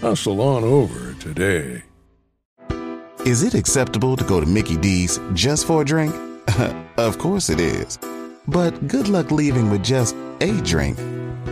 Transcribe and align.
Hustle 0.00 0.40
on 0.40 0.64
over 0.64 1.14
today. 1.14 1.82
Is 3.24 3.42
it 3.42 3.54
acceptable 3.54 4.16
to 4.16 4.24
go 4.24 4.38
to 4.38 4.46
Mickey 4.46 4.76
D's 4.76 5.18
just 5.32 5.66
for 5.66 5.80
a 5.82 5.84
drink? 5.84 6.14
of 6.98 7.18
course 7.18 7.48
it 7.48 7.58
is. 7.58 7.98
But 8.46 8.86
good 8.86 9.08
luck 9.08 9.30
leaving 9.30 9.70
with 9.70 9.82
just 9.82 10.14
a 10.40 10.60
drink. 10.60 10.98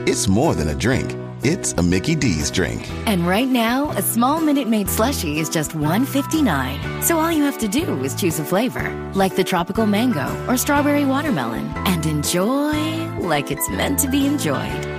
It's 0.06 0.28
more 0.28 0.54
than 0.54 0.68
a 0.68 0.74
drink. 0.74 1.16
It's 1.42 1.72
a 1.72 1.82
Mickey 1.82 2.14
D's 2.14 2.50
drink. 2.50 2.88
And 3.06 3.26
right 3.26 3.48
now, 3.48 3.90
a 3.92 4.02
small 4.02 4.40
Minute 4.40 4.68
Maid 4.68 4.86
slushie 4.86 5.38
is 5.38 5.48
just 5.48 5.72
$1.59. 5.72 7.02
So 7.02 7.18
all 7.18 7.32
you 7.32 7.42
have 7.44 7.58
to 7.58 7.68
do 7.68 8.04
is 8.04 8.14
choose 8.14 8.38
a 8.38 8.44
flavor, 8.44 8.90
like 9.14 9.34
the 9.34 9.42
tropical 9.42 9.86
mango 9.86 10.28
or 10.46 10.56
strawberry 10.56 11.04
watermelon, 11.04 11.66
and 11.86 12.04
enjoy 12.04 13.08
like 13.18 13.50
it's 13.50 13.68
meant 13.70 13.98
to 14.00 14.08
be 14.08 14.26
enjoyed. 14.26 14.91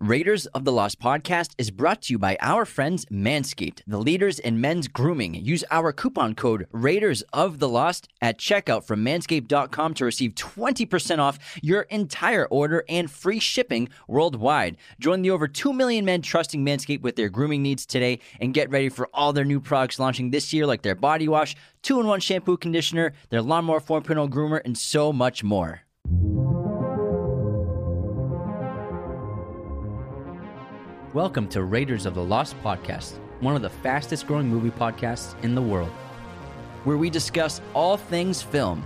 Raiders 0.00 0.46
of 0.46 0.64
the 0.64 0.70
Lost 0.70 1.00
podcast 1.00 1.54
is 1.58 1.72
brought 1.72 2.02
to 2.02 2.12
you 2.12 2.20
by 2.20 2.38
our 2.40 2.64
friends 2.64 3.04
Manscaped, 3.06 3.82
the 3.84 3.98
leaders 3.98 4.38
in 4.38 4.60
men's 4.60 4.86
grooming. 4.86 5.34
Use 5.34 5.64
our 5.72 5.92
coupon 5.92 6.36
code 6.36 6.68
Raiders 6.70 7.22
of 7.32 7.58
the 7.58 7.68
Lost 7.68 8.06
at 8.22 8.38
checkout 8.38 8.84
from 8.84 9.04
manscaped.com 9.04 9.94
to 9.94 10.04
receive 10.04 10.36
20% 10.36 11.18
off 11.18 11.40
your 11.62 11.82
entire 11.82 12.46
order 12.46 12.84
and 12.88 13.10
free 13.10 13.40
shipping 13.40 13.88
worldwide. 14.06 14.76
Join 15.00 15.22
the 15.22 15.32
over 15.32 15.48
2 15.48 15.72
million 15.72 16.04
men 16.04 16.22
trusting 16.22 16.64
Manscaped 16.64 17.02
with 17.02 17.16
their 17.16 17.28
grooming 17.28 17.64
needs 17.64 17.84
today 17.84 18.20
and 18.40 18.54
get 18.54 18.70
ready 18.70 18.90
for 18.90 19.08
all 19.12 19.32
their 19.32 19.44
new 19.44 19.58
products 19.58 19.98
launching 19.98 20.30
this 20.30 20.52
year, 20.52 20.64
like 20.64 20.82
their 20.82 20.94
body 20.94 21.26
wash, 21.26 21.56
2 21.82 21.98
in 21.98 22.06
1 22.06 22.20
shampoo 22.20 22.56
conditioner, 22.56 23.14
their 23.30 23.42
Lawnmower 23.42 23.80
4.0 23.80 24.30
groomer, 24.30 24.60
and 24.64 24.78
so 24.78 25.12
much 25.12 25.42
more. 25.42 25.87
Welcome 31.18 31.48
to 31.48 31.64
Raiders 31.64 32.06
of 32.06 32.14
the 32.14 32.22
Lost 32.22 32.54
podcast, 32.62 33.18
one 33.40 33.56
of 33.56 33.62
the 33.62 33.68
fastest 33.68 34.28
growing 34.28 34.46
movie 34.46 34.70
podcasts 34.70 35.34
in 35.42 35.56
the 35.56 35.60
world, 35.60 35.90
where 36.84 36.96
we 36.96 37.10
discuss 37.10 37.60
all 37.74 37.96
things 37.96 38.40
film. 38.40 38.84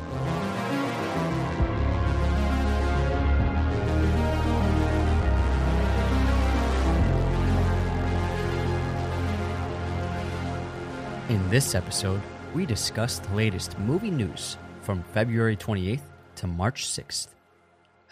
In 11.29 11.51
this 11.51 11.75
episode, 11.75 12.23
we 12.55 12.65
discuss 12.65 13.19
the 13.19 13.35
latest 13.35 13.79
movie 13.81 14.11
news 14.11 14.57
from 14.81 15.03
February 15.13 15.59
28th 15.59 16.01
to 16.37 16.47
March 16.47 16.87
6th. 16.87 17.29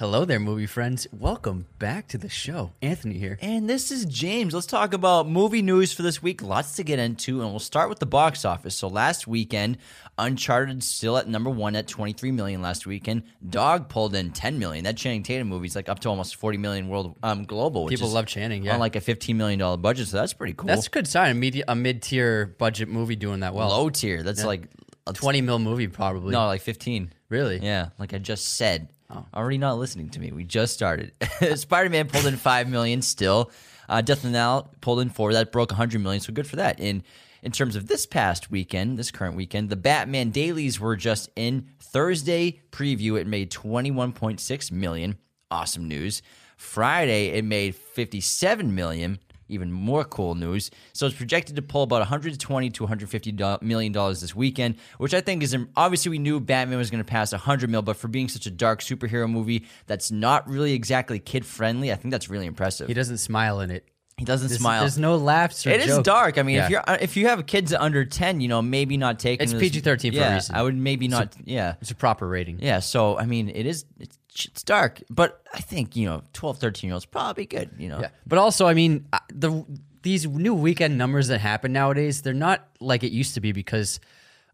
Hello 0.00 0.24
there, 0.24 0.40
movie 0.40 0.64
friends. 0.64 1.06
Welcome 1.12 1.66
back 1.78 2.08
to 2.08 2.16
the 2.16 2.30
show. 2.30 2.72
Anthony 2.80 3.18
here. 3.18 3.36
And 3.42 3.68
this 3.68 3.90
is 3.90 4.06
James. 4.06 4.54
Let's 4.54 4.64
talk 4.64 4.94
about 4.94 5.28
movie 5.28 5.60
news 5.60 5.92
for 5.92 6.00
this 6.00 6.22
week. 6.22 6.40
Lots 6.40 6.76
to 6.76 6.82
get 6.82 6.98
into, 6.98 7.42
and 7.42 7.50
we'll 7.50 7.58
start 7.58 7.90
with 7.90 7.98
the 7.98 8.06
box 8.06 8.46
office. 8.46 8.74
So 8.74 8.88
last 8.88 9.26
weekend, 9.26 9.76
Uncharted 10.16 10.82
still 10.82 11.18
at 11.18 11.28
number 11.28 11.50
one 11.50 11.76
at 11.76 11.86
23 11.86 12.30
million 12.30 12.62
last 12.62 12.86
weekend. 12.86 13.24
Dog 13.46 13.90
pulled 13.90 14.14
in 14.14 14.30
10 14.32 14.58
million. 14.58 14.84
That 14.84 14.96
Channing 14.96 15.22
Tatum 15.22 15.48
movie 15.48 15.66
is 15.66 15.76
like 15.76 15.90
up 15.90 15.98
to 15.98 16.08
almost 16.08 16.36
40 16.36 16.56
million 16.56 16.88
world 16.88 17.18
um, 17.22 17.44
global. 17.44 17.84
Which 17.84 17.96
People 17.96 18.08
love 18.08 18.24
Channing, 18.24 18.62
yeah. 18.62 18.72
On 18.72 18.80
like 18.80 18.96
a 18.96 19.02
15 19.02 19.36
million 19.36 19.58
dollar 19.58 19.76
budget, 19.76 20.08
so 20.08 20.16
that's 20.16 20.32
pretty 20.32 20.54
cool. 20.54 20.68
That's 20.68 20.86
a 20.86 20.90
good 20.90 21.08
sign. 21.08 21.32
A, 21.32 21.34
medi- 21.34 21.64
a 21.68 21.74
mid-tier 21.74 22.46
budget 22.56 22.88
movie 22.88 23.16
doing 23.16 23.40
that 23.40 23.52
well. 23.52 23.68
low 23.68 23.90
tier. 23.90 24.22
That's 24.22 24.40
Yeah. 24.40 24.46
like 24.46 24.62
a 25.06 25.12
20 25.12 25.42
mil 25.42 25.58
movie 25.58 25.88
probably. 25.88 26.32
No, 26.32 26.46
like 26.46 26.62
15. 26.62 27.12
Really? 27.28 27.58
Yeah, 27.58 27.90
like 27.98 28.14
I 28.14 28.18
just 28.18 28.56
said. 28.56 28.88
Oh. 29.10 29.26
Already 29.34 29.58
not 29.58 29.78
listening 29.78 30.08
to 30.10 30.20
me. 30.20 30.30
We 30.32 30.44
just 30.44 30.72
started. 30.72 31.12
Spider 31.56 31.90
Man 31.90 32.08
pulled 32.08 32.26
in 32.26 32.36
five 32.36 32.68
million 32.68 33.02
still. 33.02 33.50
Uh, 33.88 34.00
Death 34.00 34.24
Now 34.24 34.70
pulled 34.80 35.00
in 35.00 35.10
four. 35.10 35.32
That 35.32 35.50
broke 35.50 35.70
100 35.70 36.00
million. 36.00 36.20
So 36.20 36.32
good 36.32 36.46
for 36.46 36.56
that. 36.56 36.78
In 36.78 37.02
in 37.42 37.52
terms 37.52 37.74
of 37.74 37.86
this 37.86 38.06
past 38.06 38.50
weekend, 38.50 38.98
this 38.98 39.10
current 39.10 39.34
weekend, 39.34 39.70
the 39.70 39.76
Batman 39.76 40.30
dailies 40.30 40.78
were 40.78 40.94
just 40.94 41.30
in 41.36 41.68
Thursday 41.80 42.60
preview. 42.70 43.18
It 43.18 43.26
made 43.26 43.50
21.6 43.50 44.72
million. 44.72 45.16
Awesome 45.50 45.88
news. 45.88 46.22
Friday 46.56 47.28
it 47.28 47.44
made 47.44 47.74
57 47.74 48.74
million. 48.74 49.18
Even 49.50 49.72
more 49.72 50.04
cool 50.04 50.34
news. 50.34 50.70
So 50.92 51.06
it's 51.06 51.16
projected 51.16 51.56
to 51.56 51.62
pull 51.62 51.82
about 51.82 52.00
120 52.00 52.70
to 52.70 52.82
150 52.82 53.32
million 53.62 53.92
dollars 53.92 54.20
this 54.20 54.34
weekend, 54.34 54.76
which 54.98 55.14
I 55.14 55.20
think 55.20 55.42
is 55.42 55.56
obviously 55.76 56.10
we 56.10 56.18
knew 56.18 56.40
Batman 56.40 56.78
was 56.78 56.90
going 56.90 57.02
to 57.02 57.08
pass 57.08 57.32
100 57.32 57.68
mil, 57.70 57.82
but 57.82 57.96
for 57.96 58.08
being 58.08 58.28
such 58.28 58.46
a 58.46 58.50
dark 58.50 58.80
superhero 58.80 59.30
movie 59.30 59.66
that's 59.86 60.10
not 60.10 60.48
really 60.48 60.72
exactly 60.72 61.18
kid 61.18 61.44
friendly, 61.44 61.92
I 61.92 61.96
think 61.96 62.12
that's 62.12 62.30
really 62.30 62.46
impressive. 62.46 62.88
He 62.88 62.94
doesn't 62.94 63.18
smile 63.18 63.60
in 63.60 63.70
it. 63.70 63.86
He 64.20 64.26
doesn't 64.26 64.48
There's, 64.48 64.60
smile. 64.60 64.80
There's 64.80 64.98
no 64.98 65.16
laughs 65.16 65.66
or 65.66 65.70
It 65.70 65.80
is 65.80 65.98
dark. 66.00 66.36
I 66.36 66.42
mean, 66.42 66.58
if 66.58 66.68
you're 66.68 66.82
uh, 66.86 66.98
if 67.00 67.16
you 67.16 67.28
have 67.28 67.46
kids 67.46 67.72
under 67.72 68.04
10, 68.04 68.42
you 68.42 68.48
know, 68.48 68.60
maybe 68.60 68.98
not 68.98 69.18
taking 69.18 69.48
it. 69.48 69.50
It's 69.50 69.58
PG-13 69.58 69.82
for 69.82 70.06
a 70.08 70.10
yeah, 70.10 70.34
reason. 70.34 70.54
I 70.54 70.62
would 70.62 70.76
maybe 70.76 71.08
not. 71.08 71.34
yeah, 71.46 71.76
It's 71.80 71.90
a 71.90 71.94
proper 71.94 72.28
rating. 72.28 72.58
yeah. 72.60 72.80
So 72.80 73.16
I 73.16 73.24
mean, 73.24 73.48
it 73.48 73.64
is. 73.64 73.86
It's, 73.98 74.18
it's 74.34 74.62
dark, 74.62 75.02
but 75.10 75.42
I 75.52 75.60
think 75.60 75.96
you 75.96 76.06
know, 76.06 76.22
12, 76.32 76.58
13 76.58 76.88
year 76.88 76.94
olds 76.94 77.06
probably 77.06 77.46
good. 77.46 77.70
You 77.78 77.88
know, 77.88 78.00
Yeah. 78.00 78.10
But 78.26 78.38
also, 78.38 78.66
I 78.66 78.74
mean, 78.74 79.06
the 79.32 79.64
these 80.02 80.26
new 80.26 80.54
weekend 80.54 80.96
numbers 80.96 81.28
that 81.28 81.40
happen 81.40 81.72
nowadays, 81.72 82.22
they're 82.22 82.32
not 82.32 82.66
like 82.80 83.02
it 83.04 83.12
used 83.12 83.34
to 83.34 83.40
be 83.40 83.52
because 83.52 84.00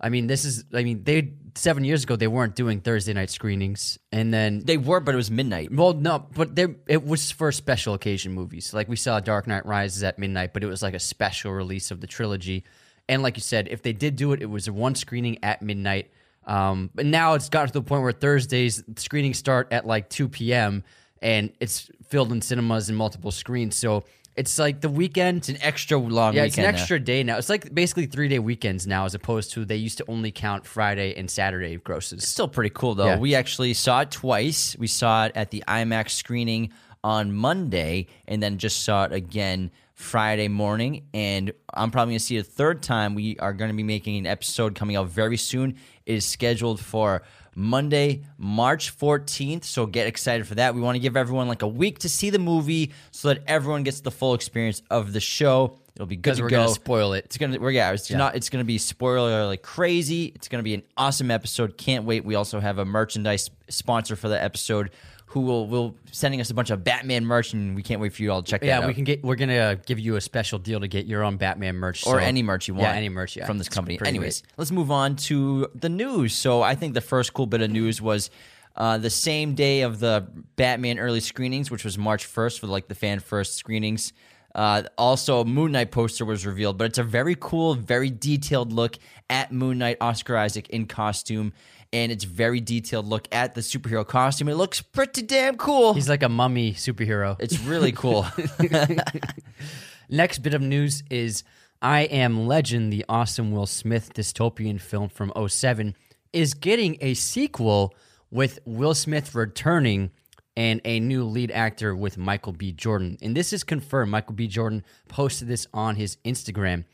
I 0.00 0.08
mean, 0.08 0.26
this 0.26 0.44
is 0.44 0.64
I 0.72 0.82
mean, 0.82 1.04
they 1.04 1.32
7 1.54 1.84
years 1.84 2.04
ago 2.04 2.16
they 2.16 2.26
weren't 2.26 2.54
doing 2.54 2.80
Thursday 2.80 3.14
night 3.14 3.30
screenings 3.30 3.98
and 4.12 4.32
then 4.32 4.60
they 4.64 4.76
were, 4.76 5.00
but 5.00 5.14
it 5.14 5.16
was 5.16 5.30
midnight. 5.30 5.72
Well, 5.72 5.94
no, 5.94 6.26
but 6.34 6.54
there 6.54 6.74
it 6.86 7.04
was 7.04 7.30
for 7.30 7.50
special 7.52 7.94
occasion 7.94 8.32
movies. 8.32 8.74
Like 8.74 8.88
we 8.88 8.96
saw 8.96 9.20
Dark 9.20 9.46
Knight 9.46 9.64
Rises 9.64 10.02
at 10.02 10.18
midnight, 10.18 10.52
but 10.52 10.62
it 10.62 10.66
was 10.66 10.82
like 10.82 10.94
a 10.94 11.00
special 11.00 11.52
release 11.52 11.90
of 11.90 12.00
the 12.00 12.06
trilogy. 12.06 12.64
And 13.08 13.22
like 13.22 13.36
you 13.36 13.42
said, 13.42 13.68
if 13.68 13.82
they 13.82 13.92
did 13.92 14.16
do 14.16 14.32
it, 14.32 14.42
it 14.42 14.50
was 14.50 14.68
one 14.68 14.94
screening 14.94 15.38
at 15.42 15.62
midnight. 15.62 16.10
Um, 16.46 16.90
but 16.94 17.06
now 17.06 17.34
it's 17.34 17.48
gotten 17.48 17.68
to 17.68 17.72
the 17.72 17.82
point 17.82 18.02
where 18.02 18.12
Thursdays 18.12 18.82
screenings 18.96 19.38
start 19.38 19.68
at 19.72 19.86
like 19.86 20.08
two 20.08 20.28
p.m. 20.28 20.84
and 21.20 21.52
it's 21.60 21.90
filled 22.08 22.30
in 22.32 22.40
cinemas 22.40 22.88
and 22.88 22.96
multiple 22.96 23.32
screens. 23.32 23.74
So 23.74 24.04
it's 24.36 24.58
like 24.58 24.80
the 24.80 24.88
weekend. 24.88 25.38
It's 25.38 25.48
an 25.48 25.58
extra 25.60 25.98
long 25.98 26.34
yeah, 26.34 26.44
it's 26.44 26.58
an 26.58 26.64
extra 26.64 27.00
day 27.00 27.22
now. 27.22 27.38
It's 27.38 27.48
like 27.48 27.74
basically 27.74 28.06
three 28.06 28.28
day 28.28 28.38
weekends 28.38 28.86
now, 28.86 29.06
as 29.06 29.14
opposed 29.14 29.52
to 29.52 29.64
they 29.64 29.76
used 29.76 29.98
to 29.98 30.04
only 30.08 30.30
count 30.30 30.66
Friday 30.66 31.14
and 31.16 31.30
Saturday 31.30 31.76
grosses. 31.78 32.28
Still 32.28 32.46
pretty 32.46 32.70
cool 32.70 32.94
though. 32.94 33.06
Yeah. 33.06 33.18
We 33.18 33.34
actually 33.34 33.74
saw 33.74 34.02
it 34.02 34.10
twice. 34.10 34.76
We 34.78 34.86
saw 34.86 35.24
it 35.24 35.32
at 35.34 35.50
the 35.50 35.64
IMAX 35.66 36.10
screening 36.10 36.72
on 37.02 37.32
Monday, 37.32 38.08
and 38.28 38.42
then 38.42 38.58
just 38.58 38.84
saw 38.84 39.04
it 39.04 39.12
again 39.12 39.70
Friday 39.96 40.48
morning. 40.48 41.06
And 41.12 41.52
I'm 41.72 41.90
probably 41.90 42.12
gonna 42.12 42.20
see 42.20 42.36
it 42.36 42.40
a 42.40 42.44
third 42.44 42.82
time. 42.82 43.14
We 43.14 43.38
are 43.38 43.52
going 43.52 43.70
to 43.70 43.76
be 43.76 43.82
making 43.82 44.18
an 44.18 44.26
episode 44.26 44.74
coming 44.74 44.94
out 44.94 45.08
very 45.08 45.38
soon. 45.38 45.76
It 46.04 46.14
is 46.14 46.24
scheduled 46.24 46.80
for 46.80 47.22
Monday, 47.54 48.22
March 48.36 48.96
14th. 48.96 49.64
So 49.64 49.86
get 49.86 50.06
excited 50.06 50.46
for 50.46 50.54
that. 50.56 50.74
We 50.74 50.82
want 50.82 50.96
to 50.96 51.00
give 51.00 51.16
everyone 51.16 51.48
like 51.48 51.62
a 51.62 51.68
week 51.68 52.00
to 52.00 52.10
see 52.10 52.28
the 52.28 52.38
movie 52.38 52.92
so 53.10 53.28
that 53.28 53.42
everyone 53.46 53.82
gets 53.82 54.00
the 54.00 54.10
full 54.10 54.34
experience 54.34 54.82
of 54.90 55.14
the 55.14 55.20
show. 55.20 55.78
It'll 55.94 56.06
be 56.06 56.16
good 56.16 56.36
to 56.36 56.42
we're 56.42 56.50
go. 56.50 56.56
gonna 56.58 56.68
spoil 56.68 57.14
it. 57.14 57.24
It's 57.24 57.38
gonna 57.38 57.58
we're 57.58 57.70
yeah, 57.70 57.90
it's 57.92 58.10
not 58.10 58.36
it's 58.36 58.50
gonna 58.50 58.64
be 58.64 58.76
spoiler 58.76 59.46
like 59.46 59.62
crazy. 59.62 60.26
It's 60.26 60.46
gonna 60.46 60.62
be 60.62 60.74
an 60.74 60.82
awesome 60.98 61.30
episode. 61.30 61.78
Can't 61.78 62.04
wait. 62.04 62.22
We 62.22 62.34
also 62.34 62.60
have 62.60 62.76
a 62.76 62.84
merchandise 62.84 63.48
sponsor 63.70 64.14
for 64.14 64.28
the 64.28 64.40
episode 64.40 64.90
who 65.36 65.42
will 65.42 65.66
will 65.66 65.94
sending 66.12 66.40
us 66.40 66.48
a 66.48 66.54
bunch 66.54 66.70
of 66.70 66.82
Batman 66.82 67.26
merch 67.26 67.52
and 67.52 67.76
we 67.76 67.82
can't 67.82 68.00
wait 68.00 68.14
for 68.14 68.22
you 68.22 68.32
all 68.32 68.42
to 68.42 68.50
check 68.50 68.62
that 68.62 68.66
Yeah, 68.66 68.78
out. 68.80 68.86
we 68.86 68.94
can 68.94 69.04
get. 69.04 69.22
We're 69.22 69.34
gonna 69.36 69.76
give 69.84 69.98
you 69.98 70.16
a 70.16 70.20
special 70.22 70.58
deal 70.58 70.80
to 70.80 70.88
get 70.88 71.04
your 71.04 71.22
own 71.22 71.36
Batman 71.36 71.74
merch 71.76 72.06
or 72.06 72.12
so- 72.18 72.24
any 72.24 72.42
merch 72.42 72.68
you 72.68 72.72
want. 72.72 72.84
Yeah, 72.84 72.92
any 72.94 73.10
merch. 73.10 73.36
Yeah, 73.36 73.44
from 73.44 73.58
this 73.58 73.68
company. 73.68 73.98
pretty 73.98 74.08
Anyways, 74.08 74.42
let's 74.56 74.70
move 74.70 74.90
on 74.90 75.16
to 75.28 75.68
the 75.74 75.90
news. 75.90 76.32
So 76.32 76.62
I 76.62 76.74
think 76.74 76.94
the 76.94 77.02
first 77.02 77.34
cool 77.34 77.44
bit 77.46 77.60
of 77.60 77.70
news 77.70 78.00
was 78.00 78.30
uh, 78.76 78.96
the 78.96 79.10
same 79.10 79.54
day 79.54 79.82
of 79.82 80.00
the 80.00 80.26
Batman 80.56 80.98
early 80.98 81.20
screenings, 81.20 81.70
which 81.70 81.84
was 81.84 81.98
March 81.98 82.24
first 82.24 82.58
for 82.60 82.66
like 82.66 82.88
the 82.88 82.94
fan 82.94 83.20
first 83.20 83.56
screenings. 83.56 84.14
Uh, 84.54 84.84
also, 84.96 85.40
a 85.40 85.44
Moon 85.44 85.72
Knight 85.72 85.90
poster 85.90 86.24
was 86.24 86.46
revealed, 86.46 86.78
but 86.78 86.84
it's 86.86 86.96
a 86.96 87.02
very 87.04 87.36
cool, 87.38 87.74
very 87.74 88.08
detailed 88.08 88.72
look 88.72 88.96
at 89.28 89.52
Moon 89.52 89.76
Knight, 89.76 89.98
Oscar 90.00 90.38
Isaac 90.38 90.70
in 90.70 90.86
costume. 90.86 91.52
And 91.96 92.12
it's 92.12 92.24
very 92.24 92.60
detailed 92.60 93.06
look 93.06 93.26
at 93.32 93.54
the 93.54 93.62
superhero 93.62 94.06
costume. 94.06 94.48
It 94.48 94.56
looks 94.56 94.82
pretty 94.82 95.22
damn 95.22 95.56
cool. 95.56 95.94
He's 95.94 96.10
like 96.10 96.22
a 96.22 96.28
mummy 96.28 96.74
superhero. 96.74 97.36
it's 97.40 97.58
really 97.60 97.92
cool. 97.92 98.26
Next 100.10 100.40
bit 100.40 100.52
of 100.52 100.60
news 100.60 101.02
is 101.08 101.42
I 101.80 102.02
Am 102.02 102.46
Legend, 102.46 102.92
the 102.92 103.06
awesome 103.08 103.50
Will 103.50 103.66
Smith 103.66 104.12
dystopian 104.12 104.78
film 104.78 105.08
from 105.08 105.32
07, 105.48 105.96
is 106.34 106.52
getting 106.52 106.98
a 107.00 107.14
sequel 107.14 107.94
with 108.30 108.58
Will 108.66 108.94
Smith 108.94 109.34
returning 109.34 110.10
and 110.54 110.82
a 110.84 111.00
new 111.00 111.24
lead 111.24 111.50
actor 111.50 111.96
with 111.96 112.18
Michael 112.18 112.52
B. 112.52 112.72
Jordan. 112.72 113.16
And 113.22 113.34
this 113.34 113.54
is 113.54 113.64
confirmed. 113.64 114.10
Michael 114.10 114.34
B. 114.34 114.48
Jordan 114.48 114.84
posted 115.08 115.48
this 115.48 115.66
on 115.72 115.96
his 115.96 116.18
Instagram. 116.26 116.84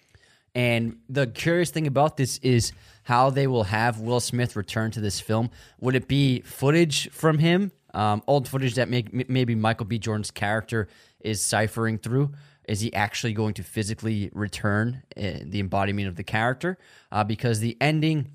And 0.55 0.99
the 1.09 1.27
curious 1.27 1.71
thing 1.71 1.87
about 1.87 2.17
this 2.17 2.39
is 2.39 2.73
how 3.05 3.31
they 3.31 3.47
will 3.47 3.65
have 3.65 4.01
Will 4.01 4.21
Smith 4.21 4.55
return 4.55 4.91
to 4.93 5.01
this 5.01 5.21
film. 5.21 5.51
Would 5.81 5.95
it 5.95 6.09
be 6.09 6.41
footage 6.41 7.11
from 7.11 7.39
him, 7.39 7.73
um, 7.95 8.23
old 8.27 8.47
footage 8.49 8.75
that 8.75 8.89
may, 8.89 9.05
maybe 9.11 9.55
Michael 9.55 9.87
B. 9.87 9.99
Jordan's 9.99 10.31
character 10.31 10.89
is 11.21 11.41
ciphering 11.41 11.99
through? 11.99 12.33
Is 12.69 12.81
he 12.81 12.93
actually 12.95 13.33
going 13.33 13.55
to 13.55 13.63
physically 13.63 14.31
return 14.33 15.03
uh, 15.17 15.41
the 15.43 15.59
embodiment 15.59 16.09
of 16.09 16.17
the 16.17 16.23
character? 16.23 16.79
Uh, 17.11 17.25
because 17.25 17.61
the 17.61 17.77
ending 17.81 18.31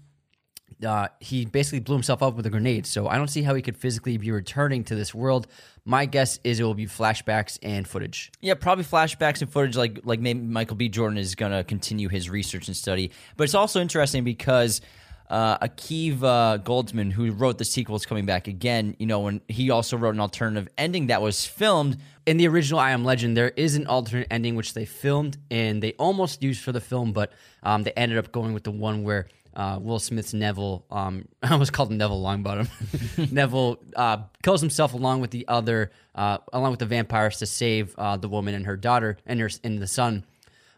uh, 0.85 1.07
he 1.19 1.45
basically 1.45 1.79
blew 1.79 1.95
himself 1.95 2.21
up 2.21 2.35
with 2.35 2.45
a 2.45 2.49
grenade. 2.49 2.85
So 2.85 3.07
I 3.07 3.17
don't 3.17 3.29
see 3.29 3.41
how 3.41 3.55
he 3.55 3.61
could 3.61 3.77
physically 3.77 4.17
be 4.17 4.31
returning 4.31 4.83
to 4.85 4.95
this 4.95 5.13
world. 5.13 5.47
My 5.85 6.05
guess 6.05 6.39
is 6.43 6.59
it 6.59 6.63
will 6.63 6.73
be 6.73 6.85
flashbacks 6.85 7.57
and 7.61 7.87
footage. 7.87 8.31
Yeah, 8.41 8.53
probably 8.55 8.83
flashbacks 8.83 9.41
and 9.41 9.51
footage. 9.51 9.75
Like 9.75 10.01
like 10.03 10.19
maybe 10.19 10.39
Michael 10.41 10.75
B. 10.75 10.89
Jordan 10.89 11.17
is 11.17 11.35
going 11.35 11.51
to 11.51 11.63
continue 11.63 12.09
his 12.09 12.29
research 12.29 12.67
and 12.67 12.77
study. 12.77 13.11
But 13.37 13.45
it's 13.45 13.55
also 13.55 13.81
interesting 13.81 14.23
because 14.23 14.81
uh, 15.29 15.57
Akiva 15.57 16.23
uh, 16.23 16.57
Goldsman, 16.59 17.11
who 17.11 17.31
wrote 17.31 17.57
the 17.57 17.65
sequel, 17.65 17.95
is 17.95 18.05
coming 18.05 18.25
back 18.25 18.47
again. 18.47 18.95
You 18.99 19.07
know, 19.07 19.21
when 19.21 19.41
he 19.47 19.71
also 19.71 19.97
wrote 19.97 20.13
an 20.13 20.21
alternative 20.21 20.69
ending 20.77 21.07
that 21.07 21.21
was 21.21 21.45
filmed 21.45 21.97
in 22.25 22.37
the 22.37 22.47
original 22.47 22.79
I 22.79 22.91
Am 22.91 23.03
Legend. 23.03 23.35
There 23.35 23.49
is 23.49 23.75
an 23.75 23.87
alternate 23.87 24.27
ending 24.29 24.55
which 24.55 24.73
they 24.73 24.85
filmed 24.85 25.37
and 25.49 25.81
they 25.81 25.93
almost 25.93 26.43
used 26.43 26.61
for 26.61 26.73
the 26.73 26.81
film, 26.81 27.13
but 27.13 27.31
um, 27.63 27.83
they 27.83 27.91
ended 27.93 28.17
up 28.17 28.31
going 28.31 28.53
with 28.53 28.65
the 28.65 28.71
one 28.71 29.03
where 29.03 29.27
uh, 29.57 29.79
Will 29.81 29.99
Smith's 29.99 30.33
Neville, 30.33 30.85
um, 30.91 31.27
I 31.43 31.51
almost 31.51 31.73
called 31.73 31.91
him 31.91 31.97
Neville 31.97 32.21
Longbottom. 32.21 33.31
Neville 33.31 33.79
uh, 33.95 34.19
kills 34.43 34.61
himself 34.61 34.93
along 34.93 35.19
with 35.19 35.31
the 35.31 35.45
other, 35.47 35.91
uh, 36.15 36.37
along 36.53 36.71
with 36.71 36.79
the 36.79 36.85
vampires 36.85 37.39
to 37.39 37.47
save 37.47 37.95
uh, 37.97 38.15
the 38.17 38.29
woman 38.29 38.53
and 38.53 38.67
her 38.67 38.77
daughter 38.77 39.17
and 39.25 39.39
her 39.41 39.49
and 39.63 39.81
the 39.81 39.87
son. 39.87 40.23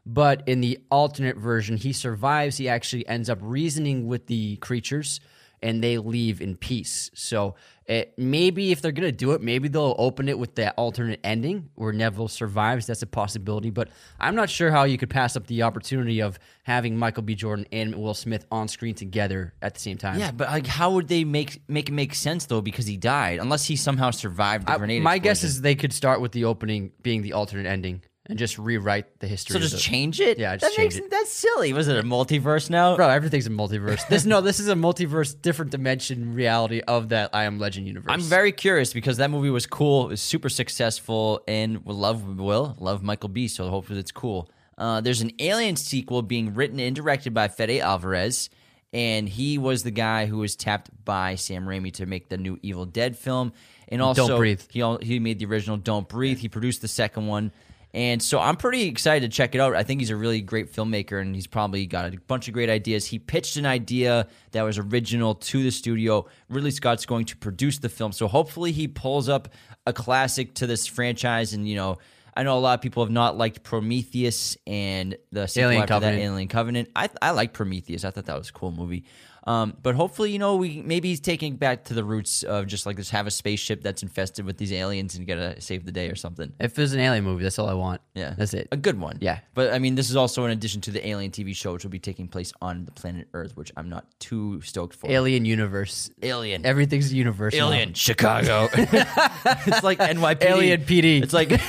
But 0.06 0.48
in 0.48 0.62
the 0.62 0.80
alternate 0.90 1.36
version, 1.38 1.76
he 1.78 1.92
survives. 1.92 2.58
He 2.58 2.70
actually 2.70 3.06
ends 3.08 3.30
up 3.30 3.38
reasoning 3.42 4.08
with 4.08 4.28
the 4.28 4.56
creatures 4.56 5.20
and 5.62 5.84
they 5.84 5.98
leave 5.98 6.42
in 6.42 6.56
peace. 6.56 7.12
So 7.14 7.56
it, 7.90 8.14
maybe 8.18 8.72
if 8.72 8.84
they're 8.84 8.92
going 8.92 9.08
to 9.08 9.12
do 9.12 9.32
it, 9.32 9.42
maybe 9.42 9.68
they'll 9.68 9.96
open 9.98 10.30
it 10.30 10.38
with 10.38 10.56
that 10.56 10.76
alternate 10.78 11.20
ending 11.24 11.72
where 11.74 11.92
Neville 11.92 12.28
survives. 12.28 12.86
That's 12.86 13.02
a 13.02 13.08
possibility. 13.08 13.72
But 13.72 13.90
I'm 14.20 14.36
not 14.36 14.48
sure 14.48 14.70
how 14.70 14.84
you 14.84 15.00
could 15.00 15.10
pass 15.10 15.36
up 15.36 15.48
the 15.48 15.64
opportunity 15.64 16.22
of 16.22 16.38
having 16.62 16.96
Michael 16.96 17.24
B. 17.24 17.34
Jordan 17.34 17.66
and 17.72 17.96
Will 17.96 18.14
Smith 18.14 18.46
on 18.52 18.68
screen 18.68 18.94
together 18.94 19.56
at 19.60 19.74
the 19.74 19.80
same 19.80 19.98
time. 19.98 20.20
Yeah, 20.20 20.30
but 20.30 20.50
like, 20.50 20.68
how 20.68 20.92
would 20.92 21.08
they 21.08 21.24
make 21.24 21.68
make 21.68 21.90
it 21.90 21.94
make 21.94 22.14
sense 22.14 22.46
though? 22.46 22.62
Because 22.62 22.86
he 22.86 22.96
died, 22.96 23.40
unless 23.40 23.66
he 23.66 23.76
somehow 23.76 24.12
survived 24.12 24.68
the 24.68 24.78
grenade. 24.78 25.02
I, 25.02 25.04
my 25.04 25.16
explosion. 25.16 25.24
guess 25.24 25.44
is 25.44 25.62
they 25.62 25.76
could 25.76 25.92
start 25.92 26.22
with 26.22 26.32
the 26.32 26.46
opening 26.46 26.92
being 27.02 27.24
the 27.24 27.34
alternate 27.34 27.66
ending 27.66 28.04
and 28.30 28.38
just 28.38 28.58
rewrite 28.60 29.20
the 29.20 29.28
history. 29.28 29.54
So 29.54 29.58
of 29.58 29.64
just 29.64 29.74
the- 29.76 29.82
change 29.82 30.22
it. 30.22 30.38
Yeah, 30.38 30.56
that 30.56 30.72
change 30.74 30.78
makes 30.78 30.96
it. 30.98 31.10
that's 31.10 31.32
silly. 31.32 31.74
Was 31.74 31.88
it 31.88 31.98
a 31.98 32.04
multiverse 32.04 32.70
now? 32.70 32.96
Bro, 32.96 33.10
everything's 33.10 33.48
a 33.48 33.50
multiverse. 33.50 34.08
This 34.08 34.24
no, 34.24 34.40
this 34.40 34.60
is 34.60 34.68
a 34.70 34.76
multiverse, 34.76 35.36
different 35.42 35.72
dimension 35.72 36.34
reality 36.34 36.82
of 36.88 37.10
that 37.10 37.32
I 37.34 37.44
Am 37.46 37.60
Legend 37.60 37.88
universe. 37.88 38.12
I'm 38.12 38.22
very 38.22 38.52
curious 38.52 38.94
because 38.94 39.18
that 39.18 39.32
movie 39.32 39.50
was 39.50 39.66
cool, 39.66 40.06
it 40.06 40.10
was 40.10 40.22
super 40.22 40.48
successful, 40.50 41.42
and 41.48 41.84
we 41.86 41.94
love 41.94 42.38
Will, 42.38 42.76
love 42.80 43.04
Michael 43.04 43.30
B. 43.30 43.48
So 43.48 43.68
hopefully 43.70 44.00
it's 44.00 44.12
cool. 44.12 44.50
Uh, 44.78 45.02
there's 45.02 45.20
an 45.22 45.32
Alien 45.40 45.76
sequel 45.76 46.22
being 46.22 46.54
written 46.54 46.80
and 46.80 46.96
directed 46.96 47.34
by 47.34 47.50
Fede 47.50 47.82
Alvarez, 47.82 48.50
and 48.94 49.28
he 49.28 49.58
was 49.58 49.84
the 49.84 49.92
guy 49.92 50.26
who 50.26 50.38
was 50.38 50.56
tapped 50.56 50.90
by 51.04 51.36
Sam 51.36 51.66
Raimi 51.66 51.92
to 51.94 52.06
make 52.06 52.30
the 52.30 52.38
new 52.38 52.58
Evil 52.62 52.86
Dead 52.86 53.18
film, 53.18 53.52
and 53.90 54.02
also 54.02 54.38
Breathe. 54.38 54.62
he 54.70 54.82
he 55.02 55.20
made 55.20 55.40
the 55.40 55.46
original 55.46 55.76
Don't 55.78 56.08
Breathe. 56.08 56.38
He 56.38 56.48
produced 56.48 56.82
the 56.82 56.88
second 56.88 57.28
one. 57.28 57.52
And 57.94 58.22
so 58.22 58.40
I'm 58.40 58.56
pretty 58.56 58.84
excited 58.84 59.32
to 59.32 59.36
check 59.36 59.56
it 59.56 59.62
out. 59.62 59.76
I 59.76 59.84
think 59.84 60.00
he's 60.02 60.12
a 60.12 60.16
really 60.16 60.42
great 60.42 60.72
filmmaker 60.72 61.20
and 61.20 61.34
he's 61.34 61.48
probably 61.48 61.88
got 61.88 62.14
a 62.14 62.20
bunch 62.28 62.48
of 62.48 62.54
great 62.54 62.70
ideas. 62.70 63.06
He 63.06 63.18
pitched 63.18 63.58
an 63.58 63.66
idea 63.66 64.28
that 64.52 64.62
was 64.62 64.78
original 64.78 65.36
to 65.36 65.64
the 65.64 65.72
studio. 65.72 66.28
Ridley 66.50 66.72
Scott's 66.72 67.08
going 67.08 67.26
to 67.26 67.38
produce 67.38 67.80
the 67.80 67.90
film. 67.90 68.12
So 68.12 68.28
hopefully 68.28 68.72
he 68.72 68.88
pulls 68.88 69.28
up 69.28 69.50
a 69.88 69.94
classic 69.94 70.54
to 70.56 70.68
this 70.68 70.86
franchise. 70.86 71.54
And, 71.54 71.68
you 71.68 71.76
know, 71.76 71.98
I 72.38 72.44
know 72.44 72.58
a 72.58 72.60
lot 72.60 72.76
of 72.76 72.82
people 72.82 73.04
have 73.04 73.12
not 73.12 73.38
liked 73.38 73.64
Prometheus 73.64 74.56
and 74.68 75.18
the 75.32 75.52
Alien 75.58 75.88
Covenant. 75.88 76.18
that, 76.18 76.24
Alien 76.24 76.48
Covenant. 76.48 76.90
I, 76.96 77.10
I 77.22 77.32
like 77.32 77.54
Prometheus. 77.54 78.06
I 78.06 78.12
thought 78.12 78.28
that 78.28 78.38
was 78.38 78.50
a 78.50 78.54
cool 78.54 78.72
movie. 78.72 79.04
Um, 79.48 79.76
but 79.82 79.96
hopefully, 79.96 80.32
you 80.32 80.40
know, 80.40 80.56
we 80.56 80.82
maybe 80.82 81.10
he's 81.10 81.20
taking 81.20 81.56
back 81.56 81.86
to 81.86 81.94
the 81.94 82.04
roots 82.04 82.44
of 82.44 82.68
just 82.68 82.86
like 82.86 82.98
just 82.98 83.12
have 83.12 83.28
a 83.28 83.32
spaceship 83.32 83.82
that's 83.82 84.04
infested 84.04 84.46
with 84.46 84.58
these 84.58 84.72
aliens 84.72 85.16
and 85.16 85.26
gotta 85.26 85.60
save 85.62 85.86
the 85.86 85.92
day 85.92 86.10
or 86.10 86.16
something. 86.16 86.52
If 86.60 86.78
it 86.78 86.82
was 86.82 86.94
an 86.94 87.00
alien 87.00 87.24
movie, 87.24 87.44
that's 87.44 87.58
all 87.58 87.70
I 87.70 87.74
want. 87.74 88.02
Yeah, 88.14 88.34
That's 88.38 88.54
it. 88.54 88.68
A 88.72 88.78
good 88.78 89.00
one. 89.00 89.18
Yeah. 89.22 89.40
but 89.54 89.74
I 89.74 89.80
mean, 89.80 89.96
this 89.96 90.10
is 90.10 90.16
also 90.16 90.46
in 90.46 90.52
addition 90.52 90.82
to 90.82 90.92
the 90.92 91.08
Alien 91.08 91.32
TV 91.32 91.56
show, 91.56 91.74
which 91.74 91.84
will 91.84 91.92
be 91.92 92.00
taking 92.00 92.28
place 92.28 92.52
on 92.62 92.86
the 92.86 92.92
planet 92.92 93.28
Earth, 93.34 93.56
which 93.56 93.72
I'm 93.78 93.90
not 93.90 94.06
too 94.20 94.62
stoked 94.62 94.96
for. 94.96 95.10
Alien 95.10 95.46
universe. 95.46 96.10
Alien. 96.22 96.66
Everything's 96.66 97.14
universe. 97.14 97.54
Alien 97.56 97.94
Chicago. 97.94 98.68
it's 98.74 99.84
like 99.84 100.00
NYPD. 100.00 100.44
Alien 100.44 100.82
PD. 100.82 101.24
It's 101.24 101.34
like 101.34 101.50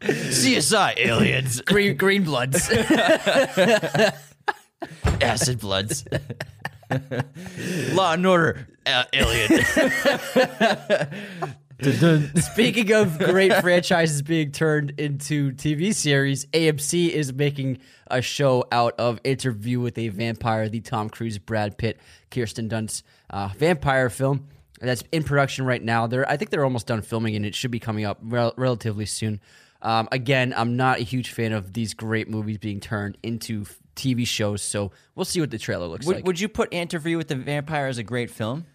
CSI 0.00 0.98
aliens, 0.98 1.60
Green 1.62 1.96
green 1.96 2.24
bloods. 2.24 2.68
acid 5.22 5.60
bloods, 5.60 6.04
Law 7.92 8.12
and 8.12 8.26
Order, 8.26 8.66
uh, 8.86 9.04
alien. 9.12 9.64
Speaking 12.40 12.92
of 12.92 13.18
great 13.18 13.52
franchises 13.54 14.22
being 14.22 14.50
turned 14.50 14.98
into 14.98 15.52
TV 15.52 15.94
series, 15.94 16.46
AMC 16.46 17.10
is 17.10 17.32
making 17.32 17.78
a 18.08 18.20
show 18.20 18.64
out 18.72 18.94
of 18.98 19.20
Interview 19.22 19.78
with 19.80 19.96
a 19.98 20.08
Vampire, 20.08 20.68
the 20.68 20.80
Tom 20.80 21.08
Cruise, 21.08 21.38
Brad 21.38 21.78
Pitt, 21.78 22.00
Kirsten 22.30 22.68
Dunst 22.68 23.02
uh, 23.30 23.50
vampire 23.56 24.10
film 24.10 24.48
that's 24.80 25.04
in 25.12 25.22
production 25.22 25.66
right 25.66 25.82
now. 25.82 26.06
They're, 26.06 26.28
I 26.28 26.36
think 26.36 26.50
they're 26.50 26.64
almost 26.64 26.86
done 26.86 27.02
filming, 27.02 27.36
and 27.36 27.44
it 27.46 27.54
should 27.54 27.70
be 27.70 27.80
coming 27.80 28.04
up 28.04 28.18
rel- 28.22 28.54
relatively 28.56 29.06
soon. 29.06 29.40
Um, 29.80 30.08
again, 30.10 30.52
I'm 30.56 30.76
not 30.76 30.98
a 30.98 31.02
huge 31.02 31.30
fan 31.30 31.52
of 31.52 31.72
these 31.72 31.94
great 31.94 32.28
movies 32.28 32.58
being 32.58 32.80
turned 32.80 33.16
into 33.22 33.64
TV 33.94 34.26
shows, 34.26 34.62
so 34.62 34.90
we'll 35.14 35.24
see 35.24 35.40
what 35.40 35.50
the 35.50 35.58
trailer 35.58 35.86
looks 35.86 36.06
would, 36.06 36.16
like. 36.16 36.26
would 36.26 36.40
you 36.40 36.48
put 36.48 36.72
Interview 36.72 37.16
with 37.16 37.28
the 37.28 37.36
Vampire 37.36 37.86
as 37.86 37.98
a 37.98 38.02
great 38.02 38.30
film? 38.30 38.66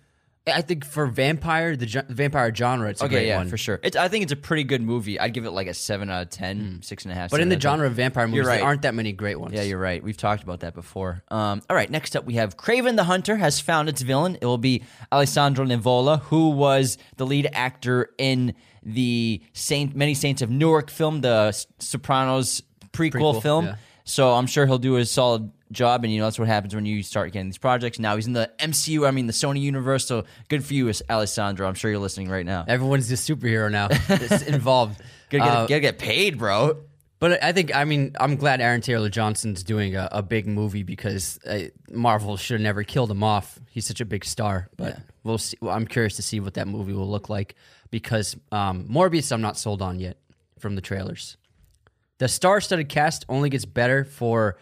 I 0.46 0.62
think 0.62 0.84
for 0.84 1.06
vampire, 1.08 1.78
the, 1.78 1.86
gen- 1.86 2.06
vampire 2.10 2.54
genre, 2.54 2.90
it's 2.90 3.02
a 3.02 3.06
Okay, 3.06 3.14
great 3.16 3.28
yeah, 3.28 3.38
one. 3.38 3.48
for 3.48 3.56
sure. 3.58 3.80
It's, 3.82 3.96
I 3.96 4.10
think 4.10 4.24
it's 4.24 4.34
a 4.34 4.36
pretty 4.36 4.66
good 4.66 4.82
movie. 4.82 5.18
I'd 5.18 5.34
give 5.34 5.46
it 5.46 5.52
like 5.52 5.68
a 5.68 5.74
seven 5.74 6.10
out 6.10 6.24
of 6.24 6.30
ten, 6.32 6.82
six 6.84 7.06
and 7.06 7.14
a 7.14 7.16
half. 7.16 7.32
But 7.32 7.40
in 7.40 7.48
the 7.48 7.54
out 7.54 7.58
of 7.58 7.62
10. 7.62 7.72
genre 7.72 7.88
of 7.88 7.94
vampire 7.94 8.28
movies, 8.28 8.48
right. 8.48 8.58
there 8.58 8.66
aren't 8.66 8.82
that 8.82 8.94
many 8.94 9.14
great 9.14 9.40
ones. 9.40 9.54
Yeah, 9.54 9.62
you're 9.62 9.80
right. 9.80 10.04
We've 10.04 10.18
talked 10.18 10.44
about 10.44 10.60
that 10.60 10.74
before. 10.74 11.24
Um, 11.30 11.62
all 11.70 11.76
right, 11.78 11.90
next 11.90 12.16
up 12.18 12.26
we 12.26 12.34
have 12.34 12.58
Kraven 12.58 12.98
the 12.98 13.06
Hunter 13.06 13.38
has 13.38 13.62
found 13.62 13.88
its 13.88 14.02
villain. 14.02 14.38
It 14.42 14.46
will 14.46 14.58
be 14.58 14.84
Alessandro 15.14 15.66
Nivola, 15.66 16.20
who 16.24 16.50
was 16.50 16.98
the 17.16 17.26
lead 17.26 17.48
actor 17.54 18.10
in 18.18 18.54
the 18.84 19.42
Saint 19.54 19.96
Many 19.96 20.14
Saints 20.14 20.42
of 20.42 20.50
Newark 20.50 20.90
film, 20.90 21.22
the 21.22 21.46
S- 21.50 21.68
Sopranos 21.80 22.62
prequel, 22.92 23.12
Prequel, 23.36 23.42
film. 23.42 23.66
yeah. 23.68 23.76
So 24.06 24.34
I'm 24.34 24.48
sure 24.48 24.66
he'll 24.66 24.78
do 24.80 24.98
a 24.98 25.06
solid 25.06 25.52
job, 25.72 26.04
and 26.04 26.14
you 26.14 26.20
know 26.20 26.26
that's 26.26 26.38
what 26.38 26.48
happens 26.48 26.76
when 26.76 26.86
you 26.86 27.02
start 27.04 27.32
getting 27.32 27.48
these 27.48 27.58
projects. 27.58 28.00
Now 28.00 28.16
he's 28.16 28.28
in 28.28 28.34
the 28.34 28.52
MCU, 28.60 29.08
I 29.08 29.12
mean 29.12 29.28
the 29.28 29.34
Sony 29.34 29.62
universe. 29.62 30.06
So 30.06 30.26
good 30.50 30.64
for 30.64 30.74
you, 30.74 30.92
Alessandro. 31.10 31.68
I'm 31.68 31.74
sure 31.74 31.90
you're 31.90 32.00
listening 32.00 32.30
right 32.30 32.46
now. 32.46 32.66
Everyone's 32.68 33.12
a 33.12 33.16
superhero 33.16 33.72
now. 33.72 33.88
It's 34.10 34.44
involved. 34.44 35.02
Gotta 35.30 35.44
get, 35.44 35.54
Uh, 35.58 35.66
gotta 35.68 35.80
get 35.80 35.98
paid, 36.00 36.38
bro. 36.38 36.78
but 37.20 37.42
I 37.42 37.54
think, 37.54 37.74
I 37.74 37.86
mean, 37.86 38.16
I'm 38.20 38.36
glad 38.36 38.60
Aaron 38.62 38.82
Taylor 38.82 39.10
Johnson's 39.10 39.64
doing 39.64 39.96
a, 39.96 40.10
a 40.12 40.22
big 40.22 40.46
movie 40.48 40.84
because 40.84 41.40
uh, 41.46 41.64
Marvel 41.90 42.36
should 42.38 42.56
have 42.56 42.62
never 42.62 42.84
killed 42.84 43.10
him 43.10 43.24
off. 43.24 43.58
He's 43.72 43.86
such 43.88 44.02
a 44.02 44.06
big 44.06 44.26
star. 44.26 44.68
But 44.78 45.00
we'll 45.24 45.38
see. 45.40 45.58
Well, 45.62 45.74
I'm 45.74 45.88
curious 45.88 46.18
to 46.18 46.22
see 46.22 46.40
what 46.42 46.54
that 46.56 46.68
movie 46.68 46.94
will 46.94 47.10
look 47.10 47.30
like 47.30 47.56
because 47.90 48.36
um, 48.52 48.86
Morbius, 48.90 49.32
I'm 49.32 49.42
not 49.42 49.58
sold 49.58 49.82
on 49.82 50.00
yet 50.00 50.18
from 50.60 50.76
the 50.76 50.82
trailers. 50.82 51.38
The 52.20 52.28
star-studded 52.28 52.90
cast 52.90 53.26
only 53.28 53.50
gets 53.50 53.66
better 53.66 54.04
for 54.04 54.58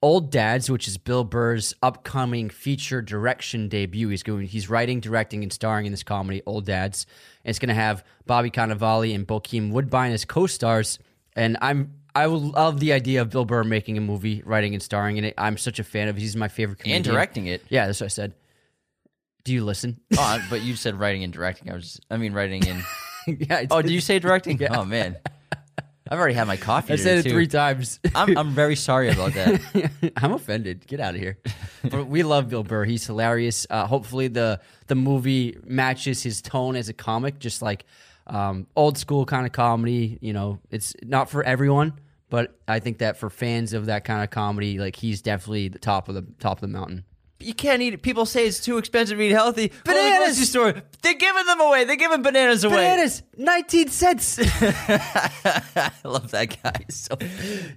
Old 0.00 0.30
Dads, 0.30 0.70
which 0.70 0.88
is 0.88 0.98
Bill 0.98 1.24
Burr's 1.24 1.74
upcoming 1.82 2.48
feature 2.50 3.02
direction 3.02 3.68
debut. 3.68 4.08
He's 4.08 4.22
going, 4.22 4.46
he's 4.46 4.68
writing, 4.68 5.00
directing, 5.00 5.42
and 5.42 5.52
starring 5.52 5.86
in 5.86 5.92
this 5.92 6.02
comedy, 6.02 6.42
Old 6.46 6.66
Dads. 6.66 7.06
And 7.44 7.50
it's 7.50 7.58
going 7.58 7.68
to 7.68 7.74
have 7.74 8.04
Bobby 8.26 8.50
Cannavale 8.50 9.14
and 9.14 9.26
Bokeem 9.26 9.70
Woodbine 9.70 10.12
as 10.12 10.24
co-stars. 10.24 10.98
And 11.34 11.56
I'm 11.60 11.94
I 12.14 12.26
love 12.26 12.78
the 12.80 12.92
idea 12.92 13.22
of 13.22 13.30
Bill 13.30 13.44
Burr 13.44 13.64
making 13.64 13.96
a 13.96 14.00
movie, 14.00 14.42
writing 14.44 14.74
and 14.74 14.82
starring 14.82 15.16
in 15.16 15.24
it. 15.24 15.34
I'm 15.38 15.56
such 15.56 15.78
a 15.78 15.84
fan 15.84 16.08
of. 16.08 16.16
He's 16.16 16.36
my 16.36 16.48
favorite 16.48 16.78
comedian. 16.80 16.96
and 16.96 17.04
directing 17.04 17.46
it. 17.46 17.64
Yeah, 17.68 17.86
that's 17.86 18.00
what 18.00 18.06
I 18.06 18.08
said. 18.08 18.34
Do 19.44 19.52
you 19.52 19.64
listen? 19.64 19.98
Oh, 20.18 20.46
but 20.50 20.60
you 20.62 20.76
said 20.76 20.98
writing 20.98 21.24
and 21.24 21.32
directing. 21.32 21.70
I 21.70 21.74
was, 21.74 22.00
I 22.10 22.16
mean, 22.18 22.32
writing 22.34 22.66
and. 22.68 22.84
yeah. 23.48 23.64
Oh, 23.70 23.80
did. 23.80 23.88
did 23.88 23.94
you 23.94 24.00
say 24.00 24.18
directing? 24.18 24.60
Oh 24.70 24.84
man, 24.84 25.16
I've 26.12 26.18
already 26.18 26.34
had 26.34 26.46
my 26.46 26.58
coffee. 26.58 26.92
I 26.92 26.96
said 26.96 27.16
it 27.16 27.22
too. 27.22 27.30
three 27.30 27.46
times. 27.46 27.98
I'm, 28.14 28.36
I'm 28.36 28.50
very 28.50 28.76
sorry 28.76 29.08
about 29.08 29.32
that. 29.32 30.12
I'm 30.18 30.32
offended. 30.32 30.86
Get 30.86 31.00
out 31.00 31.14
of 31.14 31.20
here. 31.22 31.38
but 31.90 32.06
we 32.06 32.22
love 32.22 32.50
Bill 32.50 32.62
Burr. 32.62 32.84
He's 32.84 33.06
hilarious. 33.06 33.66
Uh, 33.70 33.86
hopefully 33.86 34.28
the 34.28 34.60
the 34.88 34.94
movie 34.94 35.56
matches 35.64 36.22
his 36.22 36.42
tone 36.42 36.76
as 36.76 36.90
a 36.90 36.92
comic, 36.92 37.38
just 37.38 37.62
like 37.62 37.86
um, 38.26 38.66
old 38.76 38.98
school 38.98 39.24
kind 39.24 39.46
of 39.46 39.52
comedy. 39.52 40.18
You 40.20 40.34
know, 40.34 40.58
it's 40.70 40.94
not 41.02 41.30
for 41.30 41.42
everyone, 41.44 41.94
but 42.28 42.58
I 42.68 42.78
think 42.78 42.98
that 42.98 43.16
for 43.16 43.30
fans 43.30 43.72
of 43.72 43.86
that 43.86 44.04
kind 44.04 44.22
of 44.22 44.28
comedy, 44.28 44.78
like 44.78 44.96
he's 44.96 45.22
definitely 45.22 45.68
the 45.68 45.78
top 45.78 46.10
of 46.10 46.14
the 46.14 46.26
top 46.40 46.58
of 46.58 46.60
the 46.60 46.68
mountain. 46.78 47.04
You 47.42 47.54
can't 47.54 47.82
eat 47.82 47.94
it. 47.94 48.02
People 48.02 48.26
say 48.26 48.46
it's 48.46 48.60
too 48.60 48.78
expensive 48.78 49.18
to 49.18 49.24
eat 49.24 49.30
healthy. 49.32 49.68
To 49.68 49.74
the 49.84 49.92
grocery 49.92 50.44
store. 50.44 50.74
They're 51.02 51.14
giving 51.14 51.46
them 51.46 51.60
away. 51.60 51.84
They're 51.84 51.96
giving 51.96 52.22
bananas 52.22 52.64
away. 52.64 52.76
Bananas, 52.76 53.22
nineteen 53.36 53.88
cents. 53.88 54.38
I 54.42 55.92
love 56.04 56.30
that 56.30 56.56
guy. 56.62 56.84
So 56.88 57.16